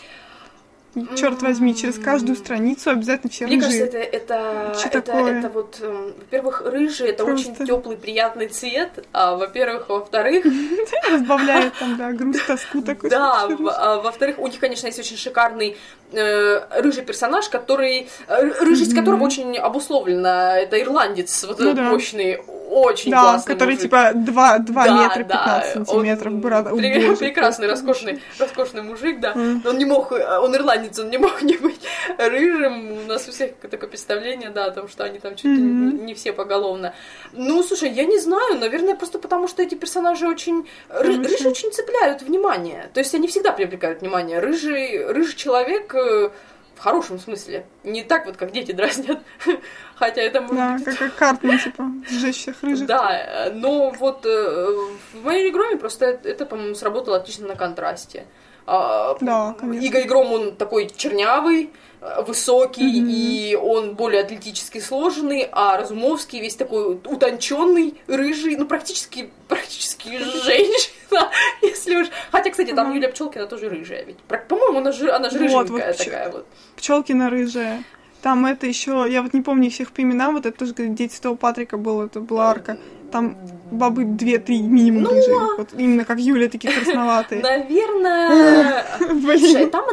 [1.16, 4.02] Черт возьми, через каждую страницу обязательно все Мне кажется, рыжие.
[4.04, 5.38] это, это, Чё это, такое?
[5.38, 7.64] это вот, эм, во-первых, рыжий это очень Просто.
[7.66, 10.44] теплый, приятный цвет, а во-первых, во-вторых,
[11.10, 13.08] Разбавляет там, да, грусть, тоску такой.
[13.08, 15.76] Да, а, во-вторых, у них, конечно, есть очень шикарный
[16.12, 20.58] э, рыжий персонаж, который э, рыжесть которого очень обусловлена.
[20.58, 21.82] Это ирландец, вот Ну этот да.
[21.90, 22.38] мощный,
[22.68, 23.82] очень Да, классный который мужик.
[23.82, 26.32] типа 2, 2 Да, метра да, 15 он сантиметров.
[26.34, 29.32] Брат, О, пре- боже, прекрасный, роскошный, роскошный мужик, да.
[29.34, 31.80] Но он не мог, э, он ирландец, он не мог не быть
[32.18, 33.04] рыжим.
[33.04, 36.06] У нас у всех такое представление, да, о том, что они там чуть ли Мгм.
[36.06, 36.94] не, все поголовно.
[37.32, 40.68] Ну, слушай, я не знаю, наверное, просто потому, что эти персонажи очень...
[40.88, 42.90] ры- рыжие очень цепляют внимание.
[42.94, 44.38] То есть они всегда привлекают внимание.
[44.40, 46.30] Рыжий, рыжий человек э,
[46.76, 47.64] в хорошем смысле.
[47.84, 49.18] Не так вот, как дети дразнят.
[49.96, 52.86] Хотя это может Да, быть как, как Картман, типа, сжечь рыжих.
[52.86, 54.66] да, но вот э,
[55.12, 58.24] в моей игроме просто это, это, по-моему, сработало отлично на контрасте.
[58.66, 59.84] А, Да, конечно.
[59.86, 63.08] Иго Игром, он такой чернявый, э, высокий, Мгм.
[63.10, 70.08] и он более атлетически сложенный, а Разумовский весь такой утонченный, рыжий, ну, практически, практически
[70.44, 71.30] женщина,
[71.62, 72.08] если уж...
[72.30, 72.92] Хотя, кстати, там.
[72.94, 74.18] Юлия Пчелкина тоже рыжая ведь.
[74.48, 76.46] По-моему, она же, она же Вот, рыженькая вот пч- такая вот.
[76.76, 77.82] Пчелкина рыжая.
[78.22, 81.34] Там это еще, я вот не помню всех по именам, вот это тоже Дети Святого
[81.34, 82.78] Патрика был, это была арка.
[83.12, 83.36] Там
[83.70, 85.36] бабы две-три минимум Ну, рыжие.
[85.38, 87.42] а- Вот именно как Юля, такие красноватые.
[87.42, 88.84] Наверное...
[88.98, 89.84] Слушай, там,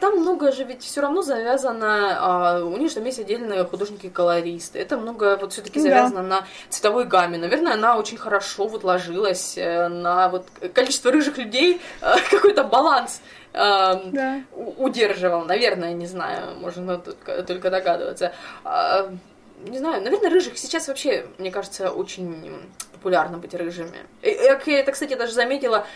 [0.00, 4.78] там много же ведь все равно завязано, а, у них там есть отдельные художники-колористы.
[4.78, 7.38] Это много вот все-таки завязано на цветовой гамме.
[7.38, 13.20] Наверное, она очень хорошо вот ложилась э, на вот количество рыжих людей, э, какой-то баланс
[13.54, 15.44] у- удерживал.
[15.44, 18.32] Наверное, не знаю, можно только, только догадываться.
[19.66, 22.60] Не знаю, наверное, рыжих сейчас вообще, мне кажется, очень
[22.98, 23.98] популярно быть рыжими.
[24.22, 25.86] И, и, как я это, кстати, даже заметила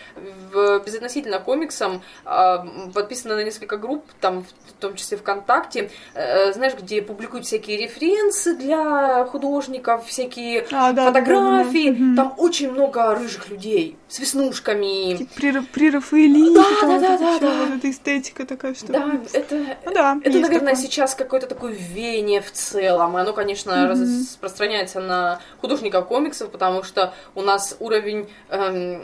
[0.53, 6.75] в, безотносительно комиксам, а, подписана на несколько групп, там, в том числе ВКонтакте, э, знаешь,
[6.81, 11.91] где публикуют всякие референсы для художников, всякие А, да, фотографии.
[11.91, 12.23] да, да, да.
[12.23, 15.17] Там очень много рыжих людей с веснушками.
[15.17, 17.65] Типа При, при Рафаэлите, Да, там да, вот да, это да, да.
[17.67, 18.93] вот эта эстетика такая, что...
[18.93, 20.75] Да, это, Ну да, Это, наверное, такое.
[20.77, 23.17] сейчас какое-то такое веяние в целом.
[23.17, 23.91] И оно, конечно, Мгм.
[23.91, 26.92] распространяется на художников комиксов, потому что
[27.35, 29.03] у нас уровень эм,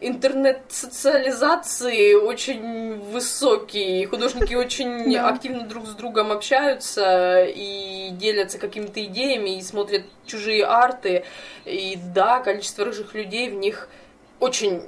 [0.00, 4.06] интернет-социализации очень высокий.
[4.06, 11.24] Художники очень активно друг с другом общаются и делятся какими-то идеями, и смотрят чужие арты.
[11.64, 13.88] И да, количество рыжих людей в них
[14.40, 14.82] очень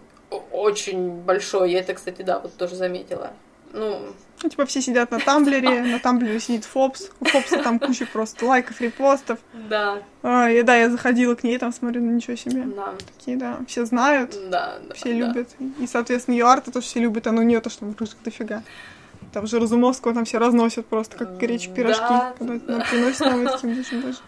[0.51, 1.73] очень большое.
[1.73, 3.33] Я это, кстати, да, вот тоже заметила.
[3.77, 4.01] Ну,
[4.43, 8.45] Ну, типа все сидят на Тамблере, на Тамблере сидит Фобс, у Фобса там куча просто
[8.47, 9.39] лайков, репостов.
[9.69, 12.63] да, А, и да, я заходила к ней, там смотрю, ну ничего себе.
[12.65, 12.95] да.
[13.19, 14.95] Такие, да, все знают, Да, да.
[14.95, 15.15] все да.
[15.15, 15.49] любят.
[15.81, 18.63] И, соответственно, ее арты тоже все любят, а ну у нее то, что рыжих дофига.
[19.33, 22.03] Там же Разумовского там все разносят просто, как горячие пирожки.
[22.09, 22.85] Да, когда да.
[22.91, 24.19] приносят таким душем даже.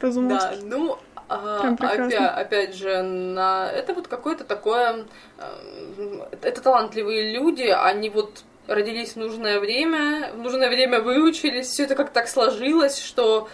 [0.00, 0.62] Да, Разумовский.
[0.64, 0.98] ну,
[1.28, 2.04] а, Прям прекрасно.
[2.30, 3.70] опять, опять же, на...
[3.70, 5.06] это вот какое-то такое...
[5.38, 11.84] э, Это талантливые люди, они вот родились в нужное время, в нужное время выучились, все
[11.84, 13.48] это как так сложилось, что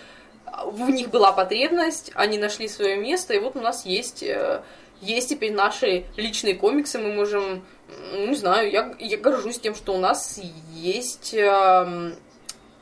[0.65, 4.63] в них была потребность, они нашли свое место, и вот у нас есть, э,
[5.01, 7.65] есть теперь наши личные комиксы, мы можем,
[8.13, 10.41] не знаю, я, я горжусь тем, что у нас
[10.73, 12.17] есть, эм,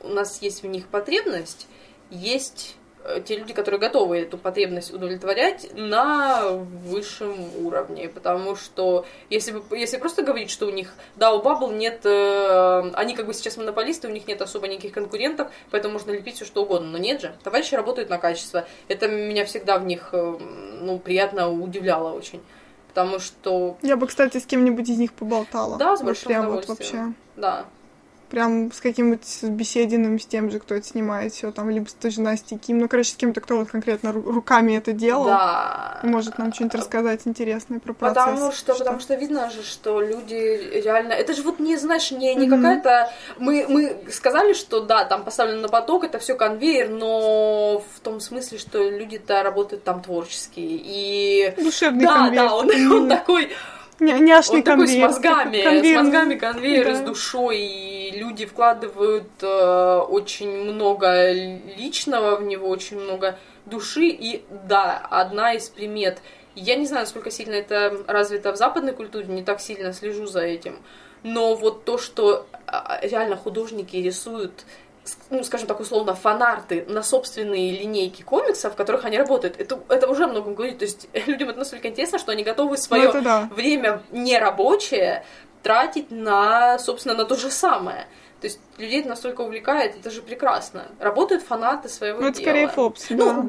[0.01, 1.67] у нас есть в них потребность,
[2.09, 2.76] есть
[3.25, 9.97] те люди, которые готовы эту потребность удовлетворять на высшем уровне, потому что если, бы, если
[9.97, 14.07] просто говорить, что у них, да, у Bubble нет, э, они как бы сейчас монополисты,
[14.07, 17.33] у них нет особо никаких конкурентов, поэтому можно лепить все что угодно, но нет же,
[17.43, 20.37] товарищи работают на качество, это меня всегда в них, э,
[20.81, 22.41] ну, приятно удивляло очень,
[22.89, 25.77] потому что, Я бы, кстати, с кем-нибудь из них поболтала.
[25.77, 27.05] Да, с Вот большим прям вот удовольствием.
[27.05, 27.13] вообще.
[27.35, 27.65] да,
[28.29, 32.11] Прям с каким-нибудь бесединым, с тем же, кто это снимает, все там, либо с той
[32.11, 32.79] же Настей Ким.
[32.79, 35.25] Ну, короче, с кем-то, кто вот конкретно ру- руками это делал.
[35.25, 35.99] да.
[36.03, 38.25] Может нам что-нибудь рассказать интересное про процесс.
[38.25, 40.33] Потому что, потому что видно же, что люди
[40.83, 41.13] реально...
[41.13, 42.57] Это же вот не, знаешь, не, не Мгм.
[42.57, 43.11] какая-то...
[43.39, 48.19] Мы, мы сказали, что да, там поставлено на поток, это все конвейер, но в том
[48.19, 50.59] смысле, что люди-то работают там творчески.
[50.59, 51.53] И...
[51.57, 52.43] Душевный да, конвейер.
[52.45, 53.51] да, он, он такой,
[53.99, 55.07] Няшный он такой с конвейер.
[55.07, 55.99] мозгами, Конвейер.
[55.99, 56.95] с мозгами конвейер, Да.
[56.95, 64.43] с душой, и люди вкладывают э, очень много личного в него, очень много души, и
[64.67, 66.19] да, одна из примет.
[66.55, 70.41] Я не знаю, насколько сильно это развито в западной культуре, не так сильно слежу за
[70.41, 70.77] этим,
[71.23, 74.65] но вот то, что а, реально художники рисуют
[75.29, 80.07] ну, скажем так, условно, фанарты на собственные линейки комиксов, в которых они работают, это, это
[80.07, 80.79] уже о многом говорит.
[80.79, 83.49] То есть людям это настолько интересно, что они готовы Ну, свое это да.
[83.55, 85.25] время нерабочее
[85.63, 88.07] тратить на, собственно, на то же самое.
[88.39, 90.85] То есть людей это настолько увлекает, это же прекрасно.
[90.99, 92.43] Работают фанаты своего Ну, это дела.
[92.51, 93.45] скорее Фобс, да.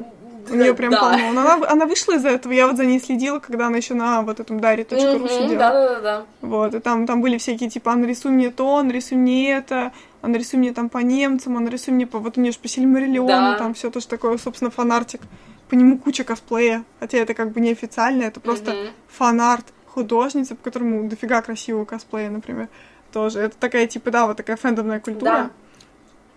[0.49, 0.99] У нее прям да.
[0.99, 1.31] полно.
[1.33, 4.21] Но она, она вышла из-за этого, я вот за ней следила, когда она еще на
[4.21, 5.57] вот этом даре.ру Мгм, сидела.
[5.57, 6.25] Да-да-да.
[6.41, 9.91] Вот, и там, там были всякие, типа, а нарисуй мне то, нарисуй мне это,
[10.21, 12.19] а нарисуй мне там по немцам, а нарисуй мне по...
[12.19, 13.57] Вот у нее же по Сильмариллиону, Да.
[13.57, 15.21] там все тоже такое, собственно, фанартик.
[15.69, 18.87] По нему куча косплея, хотя это как бы неофициально, это просто Мгм.
[19.07, 22.69] фанарт художницы, по которому дофига красивого косплея, например,
[23.11, 23.39] тоже.
[23.39, 25.29] Это такая, типа, да, вот такая фэндомная культура.
[25.29, 25.49] Да.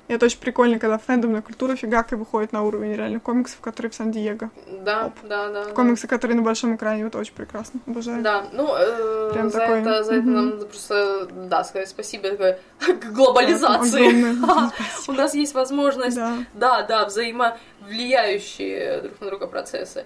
[0.08, 3.94] И это очень прикольно, когда фэндомная культура фигакой выходит на уровень реальных комиксов, которые в
[3.94, 4.50] Сан-Диего.
[4.84, 5.14] Да, Оп.
[5.22, 5.64] да, да.
[5.64, 5.70] да.
[5.72, 7.80] Комиксы, которые на большом экране, это очень прекрасно.
[7.86, 8.20] Обожаю.
[8.22, 12.30] Да, ну, э, Прям за, такой, это, за это нам надо просто, да, сказать спасибо
[12.30, 12.56] такой
[13.12, 14.34] глобализации.
[15.08, 16.38] У нас есть возможность Да.
[16.54, 20.04] Да, да, взаимовлияющие друг на друга процессы.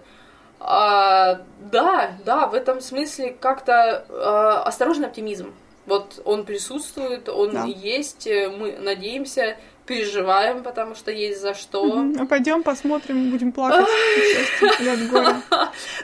[0.60, 5.52] А, да, да, в этом смысле как-то а, осторожный оптимизм.
[5.86, 7.64] Вот он присутствует, он Да.
[7.64, 9.56] есть, э, мы надеемся,
[9.86, 12.04] переживаем, потому что есть за что.
[12.18, 13.86] А пойдем посмотрим, будем плакать.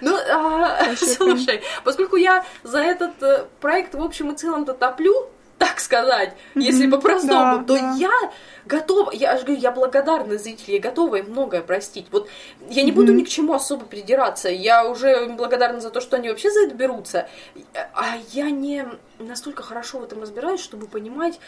[0.01, 5.29] Ну, а, слушай, поскольку я за этот э, проект в общем и целом-то топлю,
[5.63, 8.11] так сказать, если по-простому, то я
[8.67, 12.07] готова, я же говорю, я благодарна зрителю, я готова им многое простить.
[12.11, 12.29] Вот
[12.69, 16.31] я не буду ни к чему особо придираться, я уже благодарна за то, что они
[16.31, 17.29] вообще за это берутся,
[17.95, 18.89] а я не
[19.21, 21.39] настолько хорошо в этом разбираюсь, чтобы понимать,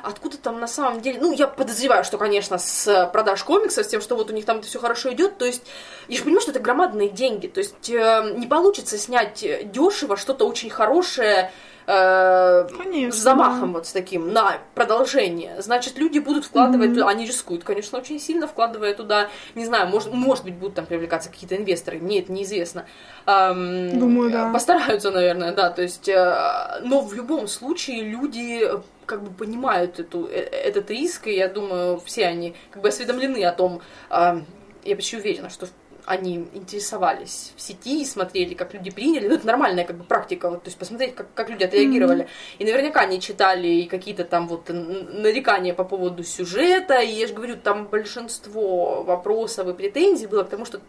[0.00, 1.18] откуда там на самом деле...
[1.20, 4.58] Ну, я подозреваю, что, конечно, с продаж комиксов, с тем, что вот у них там
[4.58, 5.64] это все хорошо идет, то есть
[6.06, 10.46] я же понимаю, что это громадные деньги, то есть э, не получится снять дешево что-то
[10.46, 11.50] очень хорошее,
[11.86, 15.60] э, Конечно, с замахом вот с таким на продолжение.
[15.62, 20.12] Значит, люди будут вкладывать туда, они рискуют, конечно, очень сильно, вкладывая туда, не знаю, может,
[20.12, 22.86] может быть, будут там привлекаться какие-то инвесторы, мне это неизвестно.
[23.26, 24.52] Эм, Думаю, да.
[24.52, 28.68] Постараются, наверное, да, то есть, э, но в любом случае люди
[29.06, 33.44] как бы понимают эту, э, этот риск, и я думаю, все они как бы осведомлены
[33.44, 33.80] о том,
[34.10, 34.40] э,
[34.84, 35.66] я почти уверена, что
[36.06, 39.26] они интересовались в сети и смотрели, как люди приняли.
[39.26, 42.28] Ну, это нормальная как бы практика, вот, то есть посмотреть, как, как люди отреагировали.
[42.58, 47.56] И наверняка они читали какие-то там вот нарекания по поводу сюжета, и я же говорю,
[47.56, 50.80] там большинство вопросов и претензий было, потому что,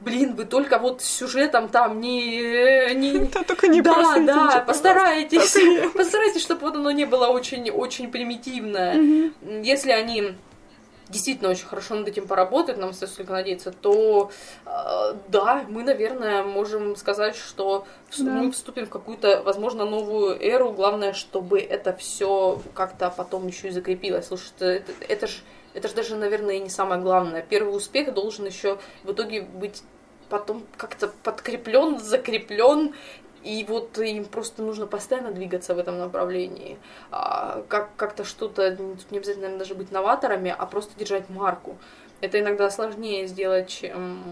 [0.00, 2.94] блин, вы только вот с сюжетом там не...
[2.94, 3.28] не...
[3.30, 5.56] Да, только не да, да, постарайтесь,
[5.94, 9.32] постарайтесь, чтобы вот оно не было очень, очень примитивное.
[9.62, 10.34] Если они
[11.10, 14.30] действительно очень хорошо над этим поработают, нам остается только надеяться, то
[14.66, 17.86] э, да, мы, наверное, можем сказать, что
[18.18, 18.30] Да.
[18.30, 20.72] мы вступим в какую-то, возможно, новую эру.
[20.72, 24.26] Главное, чтобы это все как-то потом еще и закрепилось.
[24.28, 25.40] Слушай, это, это, это же
[25.72, 27.42] это ж даже, наверное, и не самое главное.
[27.48, 29.82] Первый успех должен еще в итоге быть
[30.28, 32.94] потом как-то подкреплен, закреплен,
[33.42, 36.78] и вот им просто нужно постоянно двигаться в этом направлении.
[37.10, 41.76] А, как, как-то что-то, тут не обязательно наверное, даже быть новаторами, а просто держать марку.
[42.20, 44.22] Это иногда сложнее сделать, чем,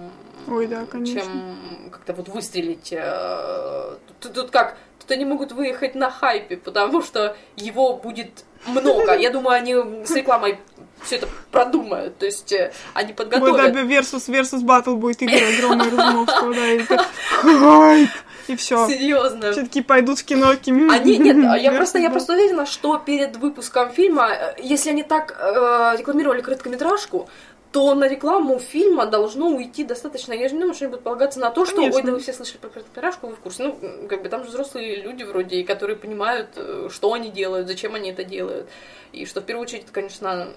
[0.47, 1.23] Ой, да, конечно.
[1.23, 2.93] чем как-то вот выстрелить.
[2.93, 9.15] э, Тут, тут как, тут они могут выехать на хайпе, потому что его будет много.
[9.17, 10.59] Я думаю, они с рекламой
[11.03, 12.19] все это продумают.
[12.19, 13.73] То есть э, они Вот подготовят.
[13.73, 17.07] да, versus, versus battle будет игра огромная Разумовского, да, и так,
[17.41, 18.11] хайп,
[18.51, 18.87] и все.
[18.89, 19.53] Серьезно.
[19.53, 20.91] Все таки пойдут в кино такими...
[20.93, 25.37] Они, нет, я просто, я просто уверена, что перед выпуском фильма, э, если они так
[25.39, 27.29] э, рекламировали короткометражку,
[27.73, 30.33] то на рекламу фильма должно уйти достаточно.
[30.33, 32.03] Я же не думаю, что они будут полагаться на то, что, ой, Конечно.
[32.03, 33.65] да вы все слышали про короткометражку, вы в курсе.
[33.65, 37.95] Ну, как бы там же взрослые люди вроде, которые понимают, э, что они делают, зачем
[37.95, 38.69] они это делают.
[39.13, 40.49] И что в первую очередь, это, конечно,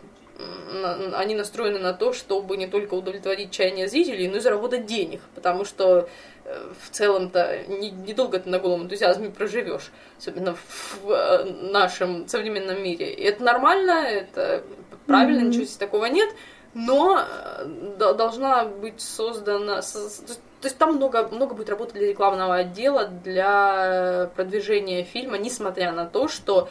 [1.13, 5.21] они настроены на то, чтобы не только удовлетворить чаяния зрителей, но и заработать денег.
[5.35, 6.09] Потому что
[6.45, 13.13] в целом-то не- недолго ты на голом энтузиазме проживешь, особенно в э, нашем современном мире.
[13.13, 14.63] И это нормально, это
[15.05, 15.49] правильно, Мгм.
[15.49, 16.29] ничего здесь такого нет,
[16.73, 17.65] но э,
[17.97, 19.81] до- должна быть создана...
[19.81, 26.05] то есть там много, много будет работы для рекламного отдела, для продвижения фильма, несмотря на
[26.05, 26.69] то, что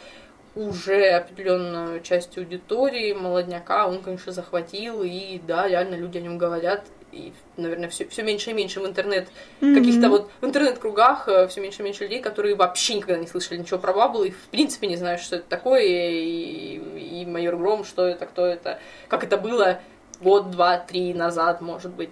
[0.53, 6.83] уже определенную часть аудитории, молодняка, он, конечно, захватил, и да, реально люди о нем говорят,
[7.11, 9.27] и, наверное, все, все меньше и меньше в интернет,
[9.59, 9.75] Мгм.
[9.75, 13.79] каких-то вот в интернет-кругах все меньше и меньше людей, которые вообще никогда не слышали ничего
[13.79, 18.05] про Баббл, и в принципе не знают, что это такое, и, и майор Гром, что
[18.05, 19.79] это, кто это, как это было
[20.21, 22.11] год, два, три назад, может быть.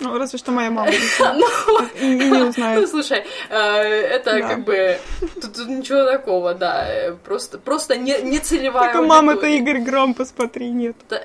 [0.00, 0.90] Ну, разве что моя мама
[1.20, 2.88] Ну, не ну, узнает.
[2.88, 4.98] слушай, э, это как бы
[5.40, 9.58] тут, ничего такого, да, э, просто не, целевая Только мама-то аудитория.
[9.58, 10.96] Игорь Гром, посмотри, нет.
[11.08, 11.24] Это,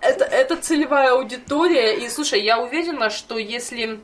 [0.00, 4.00] это, это целевая аудитория, и слушай, я уверена, что если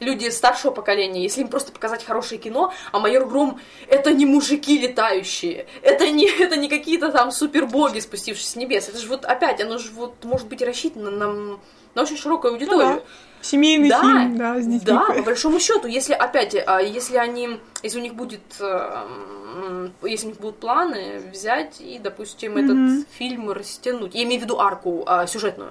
[0.00, 4.78] люди старшего поколения, если им просто показать хорошее кино, а майор Гром это не мужики
[4.78, 9.60] летающие, это не, это не какие-то там супербоги, спустившиеся с небес, это же вот опять,
[9.60, 11.58] оно же вот может быть рассчитано на,
[11.94, 12.96] на очень широкую аудиторию.
[12.96, 13.02] Ну
[13.40, 14.80] Семейный Да, фильм, да, с детьми.
[14.84, 20.26] Да, по большому счету, если опять, а, если они, если у них будет, э, если
[20.26, 22.64] у них будут планы взять и, допустим, Мгм.
[22.64, 25.70] этот фильм растянуть, я имею в виду арку а, сюжетную,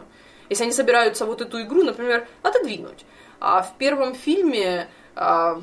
[0.49, 3.05] если они собираются вот эту игру, например, отодвинуть,
[3.39, 5.61] а в первом фильме а,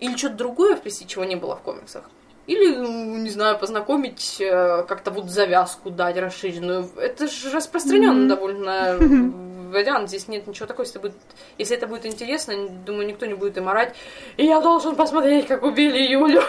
[0.00, 2.04] или что-то другое вплести, чего не было в комиксах,
[2.46, 6.88] или, ну, не знаю, познакомить, э, как-то вот завязку дать расширенную.
[6.96, 8.28] Это же распространенный Мгм.
[8.28, 8.96] довольно
[9.72, 10.08] вариант.
[10.08, 10.84] Здесь нет ничего такого.
[10.84, 11.14] Если, будет,
[11.56, 13.94] если это будет интересно, думаю, никто не будет им орать.
[14.36, 16.42] И я должен посмотреть, как убили Юлю.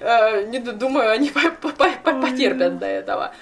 [0.00, 3.32] Э, Не ду- думаю, они потерпят до этого.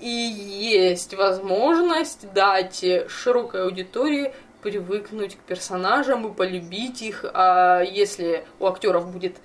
[0.00, 4.32] И есть возможность дать широкой аудитории
[4.62, 7.24] привыкнуть к персонажам и полюбить их.
[7.34, 9.36] А если у актеров будет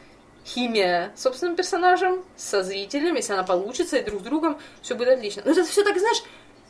[0.46, 5.10] химия с собственным персонажем, со зрителем, если она получится и друг с другом, все будет
[5.10, 5.42] отлично.
[5.46, 6.22] Но это все так, знаешь,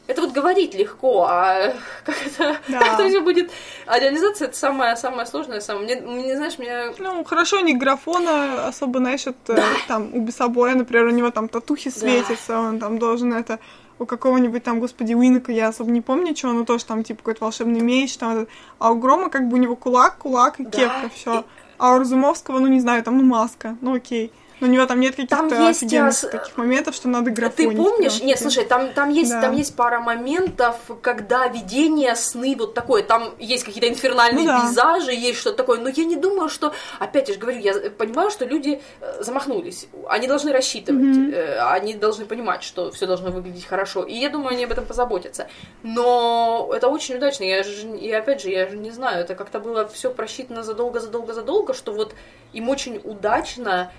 [0.08, 1.74] это вот говорить легко, а
[2.06, 2.80] как это, Да.
[2.80, 3.52] как это все будет.
[3.86, 5.86] А реализация это самое, самое сложное, самое.
[5.86, 11.06] Мне, мне, знаешь, меня Ну, хорошо, не графона, особо, знаешь, это, там, у Бесобоя, например,
[11.08, 13.60] у него там татухи светятся, он там должен это...
[13.98, 17.46] У какого-нибудь там, господи, Уинка, я особо не помню, чего, но тоже там, типа, какой-то
[17.46, 18.46] волшебный меч, там,
[18.78, 21.46] а у Грома, как бы, у него кулак, кулак и Да, кепка, все.
[21.78, 24.32] А у Разумовского, ну, не знаю, там, ну, маска, ну, окей.
[24.60, 27.32] Но у него там нет каких-то Там есть, офигенных с- таких моментов, что надо Ты
[27.32, 27.78] графонить.
[27.78, 28.16] помнишь?
[28.18, 28.28] прям.
[28.28, 29.42] Нет, слушай, там, там, есть, Да.
[29.42, 34.62] там есть пара моментов, когда видение, сны, вот такое, там есть какие-то инфернальные Ну да.
[34.62, 38.46] пейзажи, есть что-то такое, но я не думаю, что, опять же говорю, я понимаю, что
[38.46, 44.04] люди э, замахнулись, они должны рассчитывать, э, они должны понимать, что все должно выглядеть хорошо,
[44.04, 45.48] и я думаю, они об этом позаботятся.
[45.84, 49.60] Но это очень удачно, я же, и опять же, я же не знаю, это как-то
[49.60, 52.14] было все просчитано задолго-задолго-задолго, что вот
[52.54, 53.92] им очень удачно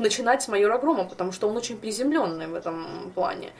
[0.00, 3.52] начинать с майора Грома, потому что он очень приземленный в этом плане.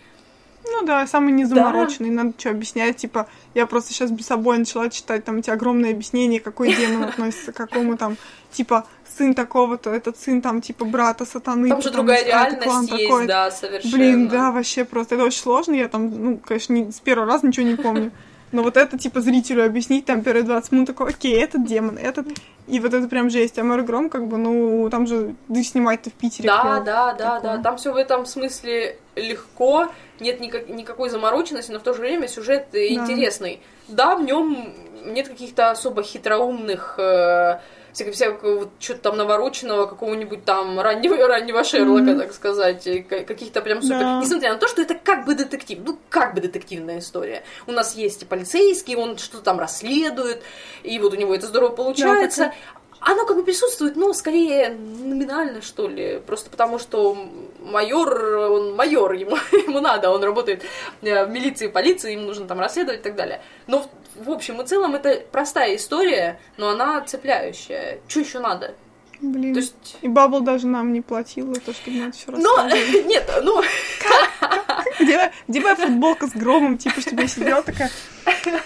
[0.66, 5.24] Ну да, самый незамороченный, надо что объяснять, типа, я просто сейчас без собой начала читать,
[5.24, 8.16] там эти огромные объяснения, какой демон относится к какому там,
[8.50, 11.68] типа, сын такого-то, этот сын там, типа, брата сатаны.
[11.68, 13.26] Там же другая реальность есть, такой.
[13.26, 13.94] да, совершенно.
[13.94, 17.46] Блин, да, вообще просто, это очень сложно, я там, ну, конечно, не- с первого раза
[17.46, 18.10] ничего не помню.
[18.54, 22.28] Но вот это, типа, зрителю объяснить, там, первые 20 минут, такой, окей, этот демон, этот,
[22.68, 23.58] и вот это прям жесть.
[23.58, 26.48] А Мэр Гром, как бы, ну, там же, да снимать-то в Питере.
[26.48, 27.56] Да, прям да, да, такое.
[27.56, 27.62] да.
[27.64, 29.88] Там все в этом смысле легко,
[30.20, 33.02] нет никак- никакой замороченности, но в то же время сюжет э, Да.
[33.02, 33.60] интересный.
[33.88, 34.72] Да, в нем
[35.04, 37.58] нет каких-то особо хитроумных э,
[37.94, 42.20] всякого, вот что-то там навороченного, какого-нибудь там раннего, раннего Шерлока, Мгм.
[42.20, 44.00] так сказать, каких-то прям супер...
[44.00, 44.20] Да.
[44.20, 47.44] Несмотря на то, что это как бы детектив, ну как бы детективная история.
[47.66, 50.42] У нас есть и полицейский, он что-то там расследует,
[50.82, 52.52] и вот у него это здорово получается.
[53.06, 56.22] Оно как бы присутствует, но скорее номинально, что ли.
[56.26, 57.14] Просто потому, что
[57.60, 60.64] майор, он майор, ему, ему надо, он работает
[61.02, 63.42] э, в милиции, полиции, ему нужно там расследовать и так далее.
[63.66, 63.84] Но
[64.14, 68.00] в, общем и целом это простая история, но она цепляющая.
[68.08, 68.74] Что еще надо?
[69.20, 69.54] Блин.
[69.54, 69.96] То есть...
[70.02, 72.68] И Бабл даже нам не платила то, чтобы мы это все Но,
[73.06, 73.62] нет, ну,
[75.00, 76.78] Где, где моя футболка с громом?
[76.78, 77.90] Типа, чтобы я сидела такая...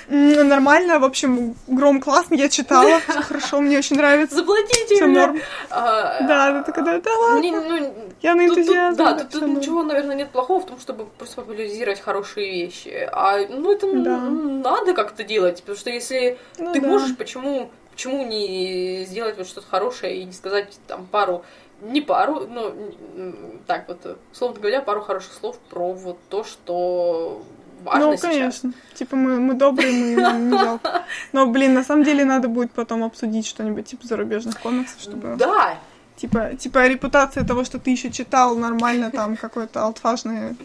[0.09, 4.37] «М, Нормально, в общем, гром классный, я читала, все хорошо, мне очень нравится.
[4.37, 5.21] заплатите Всё мне.
[5.21, 5.41] норм.
[5.71, 8.97] А, Да, ты такая, да, да ладно, не- ну, я на энтузиазме.
[8.97, 9.55] да, тут, тут норм».
[9.57, 13.09] ничего, наверное, нет плохого в том, чтобы просто популяризировать хорошие вещи.
[13.13, 14.19] А, ну, это Да.
[14.19, 16.87] надо как-то делать, потому что если Ну ты да.
[16.89, 21.45] можешь, почему, почему не сделать вот что-то хорошее и не сказать там пару,
[21.83, 27.43] не пару, но м, так вот, условно говоря, пару хороших слов про вот то, что
[27.83, 28.21] важно Ну, сейчас.
[28.23, 28.73] конечно.
[28.95, 31.03] Типа, мы, мы добрые, мы нам не жалко.
[31.33, 35.35] Но, блин, на самом деле надо будет потом обсудить что-нибудь типа зарубежных комиксов, чтобы...
[35.37, 35.77] Да,
[36.15, 40.57] Типа, типа репутация того, что ты еще читал нормально, там какой-то алтфажный,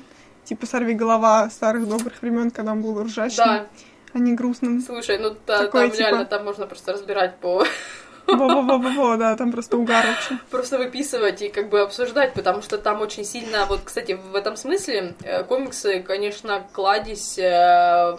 [0.46, 3.66] типа сорви голова старых добрых времен, когда он был ржачным, да.
[4.14, 4.82] А не грустным.
[4.82, 7.64] Слушай, ну та- Такое, там типа- реально там можно просто разбирать по
[8.26, 10.38] Во-во-во-во, да, там просто угар вообще.
[10.50, 14.56] просто выписывать и как бы обсуждать, потому что там очень сильно, вот, кстати, в этом
[14.56, 18.16] смысле э, комиксы, конечно, кладезь, э,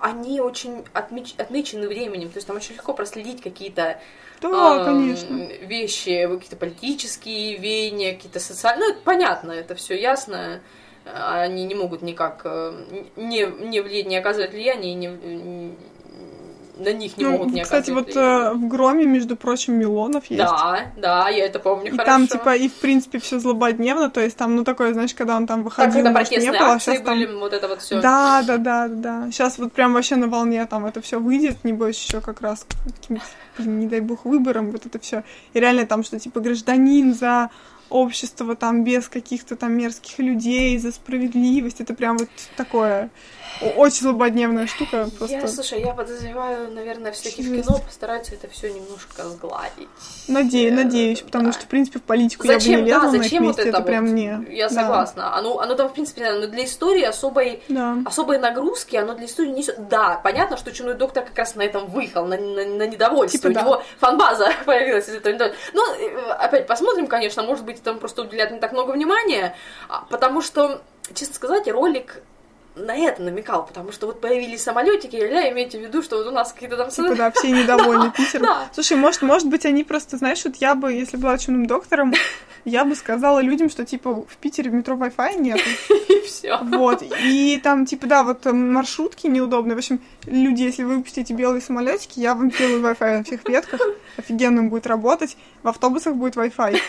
[0.00, 4.00] они очень отмеч- отмечены временем, то есть там очень легко проследить какие-то
[4.40, 5.34] Да, эм, конечно.
[5.62, 10.60] вещи, какие-то политические веяния, какие-то социальные, ну, это понятно, это все ясно,
[11.14, 12.72] они не могут никак э,
[13.16, 15.76] не, не, влиять, не оказывать влияние, и не, н-
[16.78, 20.38] на них не могут Ну, не кстати, вот э, в Громе, между прочим, Милонов есть.
[20.38, 22.04] Да, да, я это помню И хорошо.
[22.06, 25.46] там, типа, и в принципе все злободневно, то есть там, ну, такое, знаешь, когда он
[25.46, 27.18] там Так, выходил, когда может, не было, а сейчас там...
[27.18, 28.00] были, вот это вот все.
[28.00, 29.28] Да, да, да, да.
[29.32, 33.24] Сейчас вот прям вообще на волне там это все выйдет, небось, еще как раз каким-то,
[33.58, 35.24] не дай бог, выборам, вот это все.
[35.54, 37.50] И реально там, что типа гражданин за
[37.90, 41.80] общество там без каких-то там мерзких людей, за справедливость.
[41.80, 43.10] Это прям вот такое
[43.76, 45.08] очень злободневная штука.
[45.18, 49.88] Просто Я, слушай, я подозреваю, наверное, все-таки в кино постараются это все немножко сгладить.
[50.28, 51.52] надеюсь, Э, надеюсь, потому да.
[51.52, 53.48] что, в принципе, в политику я бы Зачем, не лезла да, на их зачем вот
[53.48, 54.12] месте, это, это прям вот?
[54.14, 54.46] не...
[54.56, 54.74] Я Да.
[54.74, 55.36] согласна.
[55.36, 57.96] Оно, оно там, в принципе, но для истории особой Да.
[58.04, 59.88] особой нагрузки, оно для истории несет.
[59.88, 63.38] Да, понятно, что Чумной доктор как раз на этом выехал, на, на, на недовольстве.
[63.40, 63.62] Типа У да.
[63.62, 65.60] него фанбаза появилась из этого недовольства.
[65.74, 69.54] Но э, опять посмотрим, конечно, может быть, там просто уделяют не так много внимания,
[69.88, 70.82] а, потому что,
[71.14, 72.22] честно сказать, ролик
[72.78, 76.30] на это намекал, потому что вот появились самолетики, ля, имейте в виду, что вот у
[76.30, 76.90] нас какие-то там...
[76.90, 78.46] Типа, да, все недовольны Питером.
[78.46, 78.68] Да.
[78.72, 82.14] Слушай, может, может быть, они просто, знаешь, вот я бы, если была чумным доктором,
[82.64, 85.60] я бы сказала людям, что, типа, в Питере в метро Wi-Fi нет.
[86.08, 86.58] И все.
[86.62, 87.02] Вот.
[87.22, 89.74] И там, типа, да, вот там маршрутки неудобные.
[89.74, 93.80] В общем, люди, если вы выпустите белые самолетики, я вам сделаю Wi-Fi на всех ветках.
[94.16, 95.36] Офигенно будет работать.
[95.62, 96.80] В автобусах будет Wi-Fi.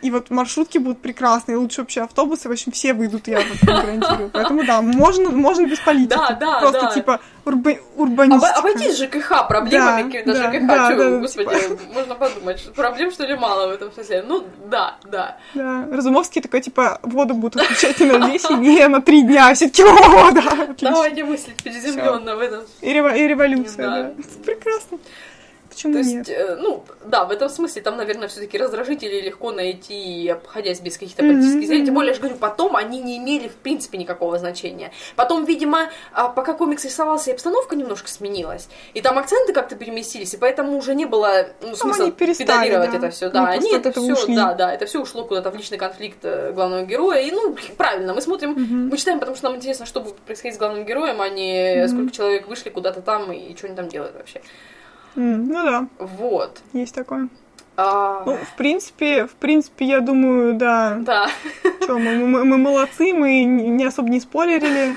[0.00, 4.30] И вот маршрутки будут прекрасные, лучше вообще автобусы, в общем, все выйдут, я вот гарантирую.
[4.32, 6.10] Поэтому да, можно, можно без политики.
[6.16, 6.90] Да, да, Просто да.
[6.92, 7.72] типа урба...
[7.96, 8.52] урбанистика.
[8.52, 12.70] Об- обойтись ЖКХ, проблемами Да, какими-то да, ЖКХ, да, чё, да, господи, можно подумать, что
[12.70, 14.22] проблем что ли мало в этом смысле.
[14.22, 15.36] Ну, да, да.
[15.54, 19.82] Да, Разумовский такой, типа, воду будут отключать на весь не на три дня, все таки
[19.84, 20.90] о, да, отлично.
[20.92, 22.60] Давайте мыслить приземленно в этом.
[22.82, 24.10] И, рево- и революция, да.
[24.44, 24.98] Прекрасно.
[25.78, 26.28] Почему То нет?
[26.28, 30.94] есть, э, ну, да, в этом смысле там, наверное, все-таки раздражители легко найти, обходясь без
[30.98, 31.78] каких-то политических зрителей.
[31.84, 31.94] Тем мгм.
[31.94, 34.90] более, я же говорю, потом они не имели, в принципе, никакого значения.
[35.14, 38.68] Потом, видимо, а, пока комикс рисовался, и обстановка немножко сменилась.
[38.94, 42.96] И там акценты как-то переместились, и поэтому уже не было ну, смысла педалировать да.
[42.98, 43.26] это все.
[43.26, 44.34] Они Да, они это все, ушли.
[44.34, 47.20] да, да, это все ушло куда-то в личный конфликт э, главного героя.
[47.20, 48.88] И, ну, правильно, мы смотрим, Мгм.
[48.88, 51.88] мы читаем, потому что нам интересно, что будет происходить с главным героем, а не Мгм.
[51.88, 54.40] сколько человек вышли куда-то там и что они там делают вообще.
[55.18, 56.60] М, Ну да, Вот.
[56.72, 57.28] есть такое.
[57.76, 61.28] А, Ну, в принципе, в принципе, я думаю, да, Да.
[61.82, 64.96] что мы, мы, мы молодцы, мы не особо не спойлерили.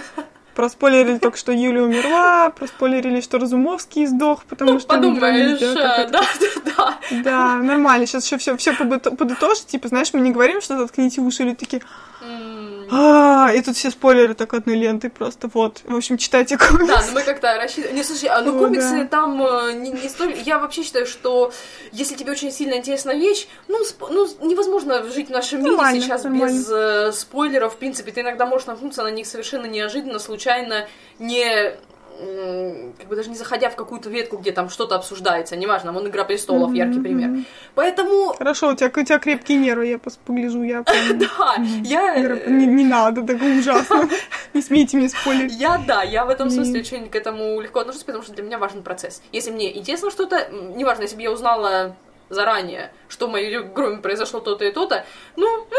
[0.55, 4.95] Проспойлерили только, что Юля умерла, проспойлерили, что Разумовский сдох, потому что...
[4.95, 6.97] они Подумаешь, дрались, да, э, да, да, да.
[7.23, 8.05] Да, нормально.
[8.05, 9.67] Сейчас еще все, все подытожить.
[9.67, 11.81] Типа, знаешь, мы не говорим, что заткните уши, или такие,
[12.21, 15.49] а и тут все спойлеры так одной лентой просто.
[15.53, 15.81] Вот.
[15.85, 16.87] В общем, читайте комикс.
[16.87, 17.95] Да, но мы как-то рассчитываем.
[17.95, 20.35] Не, слушай, а ну комиксы там э, не, не столь...
[20.45, 21.51] Я вообще считаю, что
[21.91, 26.01] если тебе очень сильно интересна вещь, ну, сп- ну невозможно жить в нашем мире Нормально,
[26.01, 26.57] сейчас нормально.
[26.57, 27.73] без э, спойлеров.
[27.73, 30.87] В принципе, ты иногда можешь наткнуться на них совершенно неожиданно, случайно,
[31.19, 31.73] не
[32.97, 36.23] как бы даже не заходя в какую-то ветку, где там что-то обсуждается, неважно, вон «Игра
[36.23, 37.45] престолов», Мгм, яркий пример.
[37.75, 40.83] Поэтому, Хорошо, у тебя, у тебя крепкие нервы, я погляжу, я
[41.13, 42.15] да, я...
[42.15, 44.07] Э, Не, не надо, так ужасно.
[44.53, 45.53] Не смейте мне спойлерить.
[45.53, 48.57] Я, да, я в этом смысле очень к этому легко отношусь, потому что для меня
[48.57, 49.21] важен процесс.
[49.31, 51.95] Если мне интересно что-то, неважно, если бы я узнала
[52.29, 55.75] заранее, что в моей громе произошло то-то и то-то, ну, э,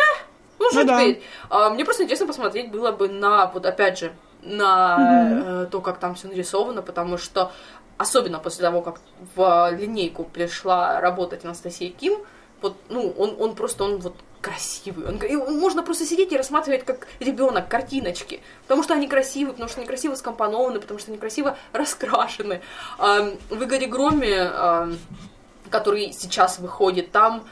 [0.58, 1.02] ну, что Ну да.
[1.50, 4.12] А, мне просто интересно посмотреть было бы на, вот опять же,
[4.42, 7.52] на э, то, как там все нарисовано, потому что
[7.96, 9.00] особенно после того, как
[9.34, 12.18] в линейку пришла работать Анастасия Ким,
[12.60, 15.06] вот, ну, он, он просто, он вот красивый.
[15.06, 19.68] Он, и можно просто сидеть и рассматривать как ребенок картиночки, потому что они красивые, потому
[19.68, 22.60] что они красиво скомпонованы, потому что они красиво раскрашены.
[22.98, 24.98] Ам, В Игоре Громе, ам,
[25.70, 27.44] который сейчас выходит, там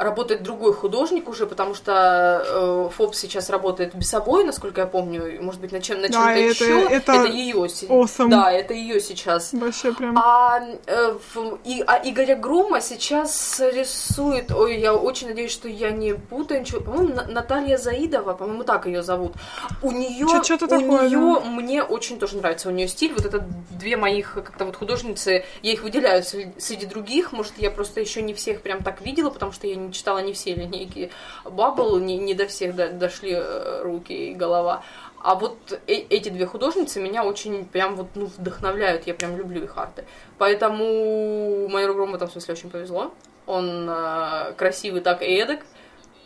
[0.00, 5.38] работает другой художник уже, потому что э, Фоб сейчас работает без собой, насколько я помню,
[5.42, 6.94] может быть, на чем на Да, чем-то это- еще.
[6.94, 7.54] это ее.
[7.54, 8.28] awesome.
[8.30, 9.52] Да, это ее сейчас.
[9.52, 10.16] Вообще прям.
[10.18, 15.90] А, э, в- и, а Игоря Грома сейчас рисует, ой, я очень надеюсь, что я
[15.90, 19.34] не путаю ничего, по-моему, На- Наталья Заидова, по-моему, так ее зовут.
[19.82, 23.44] У нее, чё-то у такое, нее мне очень тоже нравится у нее стиль, вот это
[23.70, 28.32] две моих как-то вот художницы, я их выделяю среди других, может, я просто еще не
[28.34, 31.10] всех прям так видела, потому что я не читала не все линейки
[31.44, 34.82] Баббл, не, не до всех до- дошли э, руки и голова.
[35.22, 39.62] А вот э- эти две художницы меня очень прям вот ну, вдохновляют, я прям люблю
[39.64, 40.04] их арты.
[40.38, 43.12] Поэтому майору Грому в этом смысле очень повезло.
[43.46, 45.60] Он э, красивый так и эдак.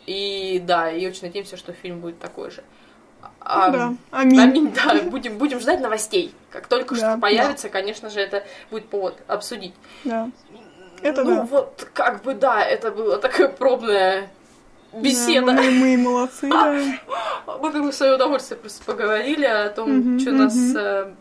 [0.05, 2.63] И да, и очень надеемся, что фильм будет такой же.
[3.39, 4.39] А, Ну да, аминь.
[4.39, 6.33] Аминь, да, будем, будем ждать новостей.
[6.51, 9.73] Как только Да, что появится, конечно же, это будет повод обсудить.
[10.03, 10.29] Да.
[11.01, 11.41] Это ну да.
[11.43, 14.29] вот, как бы, да, это было такое пробное
[14.93, 15.47] беседа.
[15.47, 16.73] Да, мы, мы молодцы, да.
[17.61, 20.77] Мы как бы в свое удовольствие просто поговорили о том, Мгм, что нас мгм.
[20.77, 21.13] э,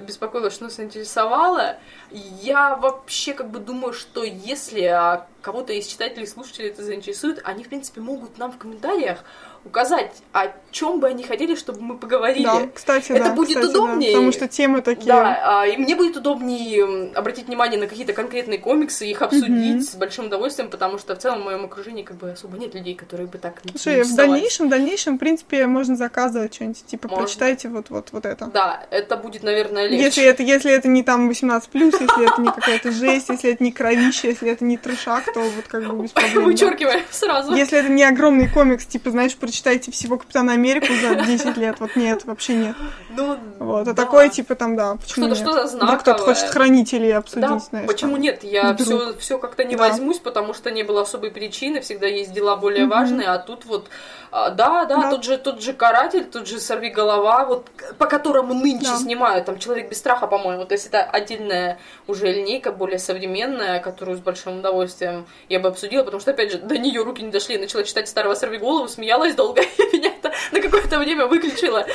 [0.00, 1.76] беспокоило, что нас интересовало.
[2.10, 7.64] Я вообще как бы думаю, что если а, кого-то из читателей, слушателей это заинтересует, они,
[7.64, 9.24] в принципе, могут нам в комментариях
[9.64, 12.44] указать, о чем бы они хотели, чтобы мы поговорили.
[12.44, 13.34] Да, кстати, Это да.
[13.34, 14.12] будет кстати, да, удобнее.
[14.12, 15.06] потому что темы такие.
[15.06, 19.80] Да, а, и мне будет удобнее обратить внимание на какие-то конкретные комиксы, их обсудить Мгм.
[19.82, 22.94] с большим удовольствием, потому что в целом в моем окружении как бы особо нет людей,
[22.94, 27.24] которые бы так Слушай, в дальнейшем, в дальнейшем, в принципе, можно заказывать что-нибудь, типа, Можно.
[27.24, 28.46] прочитайте вот, вот, вот это.
[28.46, 30.04] Да, это будет, наверное, легче.
[30.04, 33.72] Если это, если это не там 18+, если это не какая-то жесть, если это не
[33.72, 36.34] кровище, если это не трешак, то вот как бы без проблем.
[36.34, 36.40] да.
[36.40, 37.54] Вычеркиваем сразу.
[37.54, 41.94] Если это не огромный комикс, типа, знаешь, прочитайте всего Капитана Америку за 10 лет, вот
[41.94, 42.74] нет, вообще нет.
[43.10, 43.94] Ну, Вот, а да.
[43.94, 46.34] такое, типа, там, да, почему Что-то- что-то Вдруг кто-то знаковое.
[46.34, 47.86] хочет хранителей обсудить, Да, знаешь.
[47.86, 48.20] почему там.
[48.22, 48.44] нет?
[48.44, 48.86] Я вдруг.
[48.88, 49.88] все, все как-то не Да.
[49.90, 52.90] возьмусь, потому что не было особой причины, всегда есть дела более Мгм.
[52.90, 53.88] важные, а тут вот,
[54.32, 55.10] а, да, да, Да.
[55.10, 57.68] тот же, тот же каратель, тот же сорви голова, вот
[57.98, 58.96] по которому нынче Да.
[58.96, 64.16] снимают, там человек без страха, по-моему, то есть это отдельная уже линейка, более современная, которую
[64.16, 67.54] с большим удовольствием я бы обсудила, потому что опять же до нее руки не дошли,
[67.56, 71.86] я начала читать старого сорви голову, смеялась долго, и меня это на какое-то время выключило.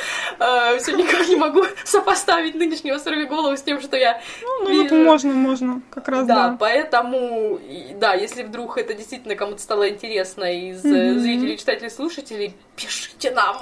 [0.78, 5.32] все никак не могу сопоставить нынешнего сорвиголову с тем, что я Ну, ну вот можно,
[5.32, 6.56] можно, как раз, Да, да.
[6.58, 7.60] поэтому,
[7.96, 13.56] да, если вдруг это действительно кому-то стало интересно из э, зрителей, читателей, слушателей, пишите нам.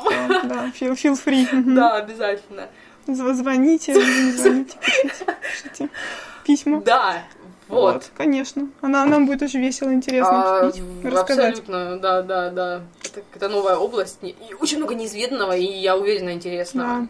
[0.44, 1.46] Да, feel, feel free.
[1.74, 2.68] Да, обязательно.
[3.06, 5.16] Зв- Звоните, звоните, пишите,
[5.62, 5.88] пишите
[6.44, 6.80] письма.
[6.80, 7.22] Да,
[7.68, 8.10] вот.
[8.16, 8.68] конечно.
[8.80, 10.72] Она, нам будет очень весело, интересно А,
[11.04, 11.58] рассказать.
[11.58, 12.82] абсолютно, да, да, да.
[13.04, 17.08] Это, это новая область, и очень много неизведанного, и я уверена, интересного.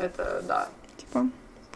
[0.00, 0.68] Это, да.
[0.96, 1.28] Типа,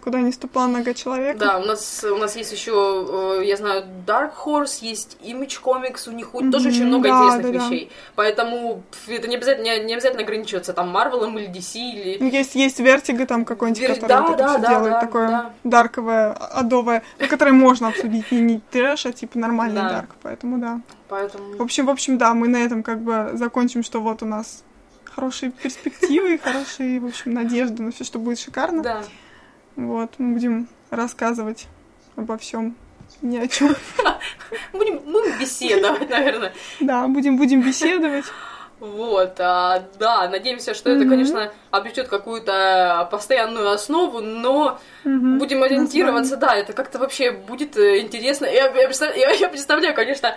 [0.03, 1.39] куда не ступала нога человека.
[1.39, 6.09] Да, у нас, у нас есть еще, э, я знаю, Dark Horse, есть Image Comics,
[6.09, 7.65] у них тоже очень много да, интересных да, да.
[7.65, 7.91] вещей.
[8.16, 12.16] Поэтому пф, это не обязательно, не, не обязательно ограничиваться там Марвелом или DC или...
[12.19, 15.01] Ну, Есть, есть Vertigo там какой-нибудь, Вер- который да, вот это да, да, делает, да,
[15.01, 15.53] такое да.
[15.62, 19.89] дарковое, адовое, ну, которое можно обсудить, не, не трэш, а типа нормальный Да.
[19.89, 20.81] дарк, поэтому да.
[21.09, 21.57] Поэтому...
[21.59, 24.65] В общем, в общем, да, мы на этом как бы закончим, что вот у нас
[25.05, 28.83] хорошие перспективы, хорошие, в общем, надежды на все, что будет шикарно.
[28.83, 29.03] Да.
[29.77, 31.66] Вот, мы будем рассказывать
[32.16, 32.77] обо всем,
[33.23, 33.74] ни о чем.
[34.73, 36.53] Будем, будем беседовать, наверное.
[36.81, 38.27] Да, будем, будем беседовать.
[38.83, 41.11] Вот, а, да, надеемся, что это, Мгм.
[41.11, 45.39] конечно, обретет какую-то постоянную основу, но Мгм.
[45.39, 48.47] будем ориентироваться, да, это как-то вообще будет э, интересно.
[48.47, 50.35] Я, я представляю, я- я представляю, конечно,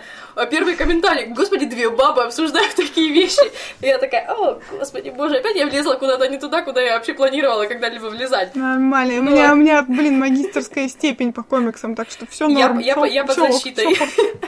[0.48, 1.26] первый комментарий.
[1.26, 3.42] Господи, две бабы обсуждают такие вещи.
[3.80, 7.14] И я такая, о, господи, боже, опять я влезла куда-то не туда, куда я вообще
[7.14, 8.54] планировала когда-либо влезать.
[8.54, 9.14] Нормально.
[9.18, 12.78] У Ну, меня, у меня, блин, магистерская степень по комиксам, так что все Я- норм.
[12.78, 13.86] я по- я под защитой.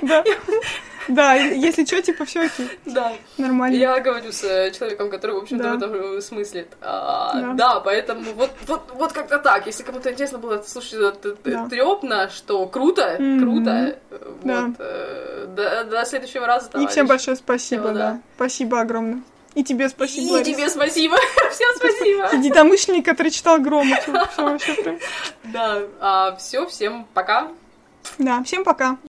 [1.09, 1.35] Да.
[1.35, 2.69] Если что, типа, все окей.
[2.85, 3.13] Да.
[3.39, 3.77] Нормально.
[3.77, 5.87] Я говорю с э, человеком, который, в общем-то, Да.
[5.87, 6.69] в этом смыслит.
[6.81, 7.53] А, Да.
[7.55, 7.81] да.
[7.81, 9.67] поэтому вот, вот, вот как-то так.
[9.67, 11.67] Если кому-то интересно было слушать этот Да.
[11.69, 13.71] трепно, что круто, круто.
[14.11, 14.61] э, Да.
[14.67, 17.95] Вот, э, до, до следующего раза, И всем большое спасибо, да.
[17.95, 18.21] да.
[18.37, 19.23] Спасибо огромное.
[19.55, 20.47] И тебе спасибо, И Ларис.
[20.57, 21.17] тебе спасибо.
[21.51, 22.29] Всем спасибо.
[22.37, 23.97] Единомышленник, который читал Грома.
[23.97, 24.13] Все
[24.45, 24.99] вообще прям.
[25.45, 27.49] Да, все, всем пока.
[28.19, 28.99] Да, всем пока.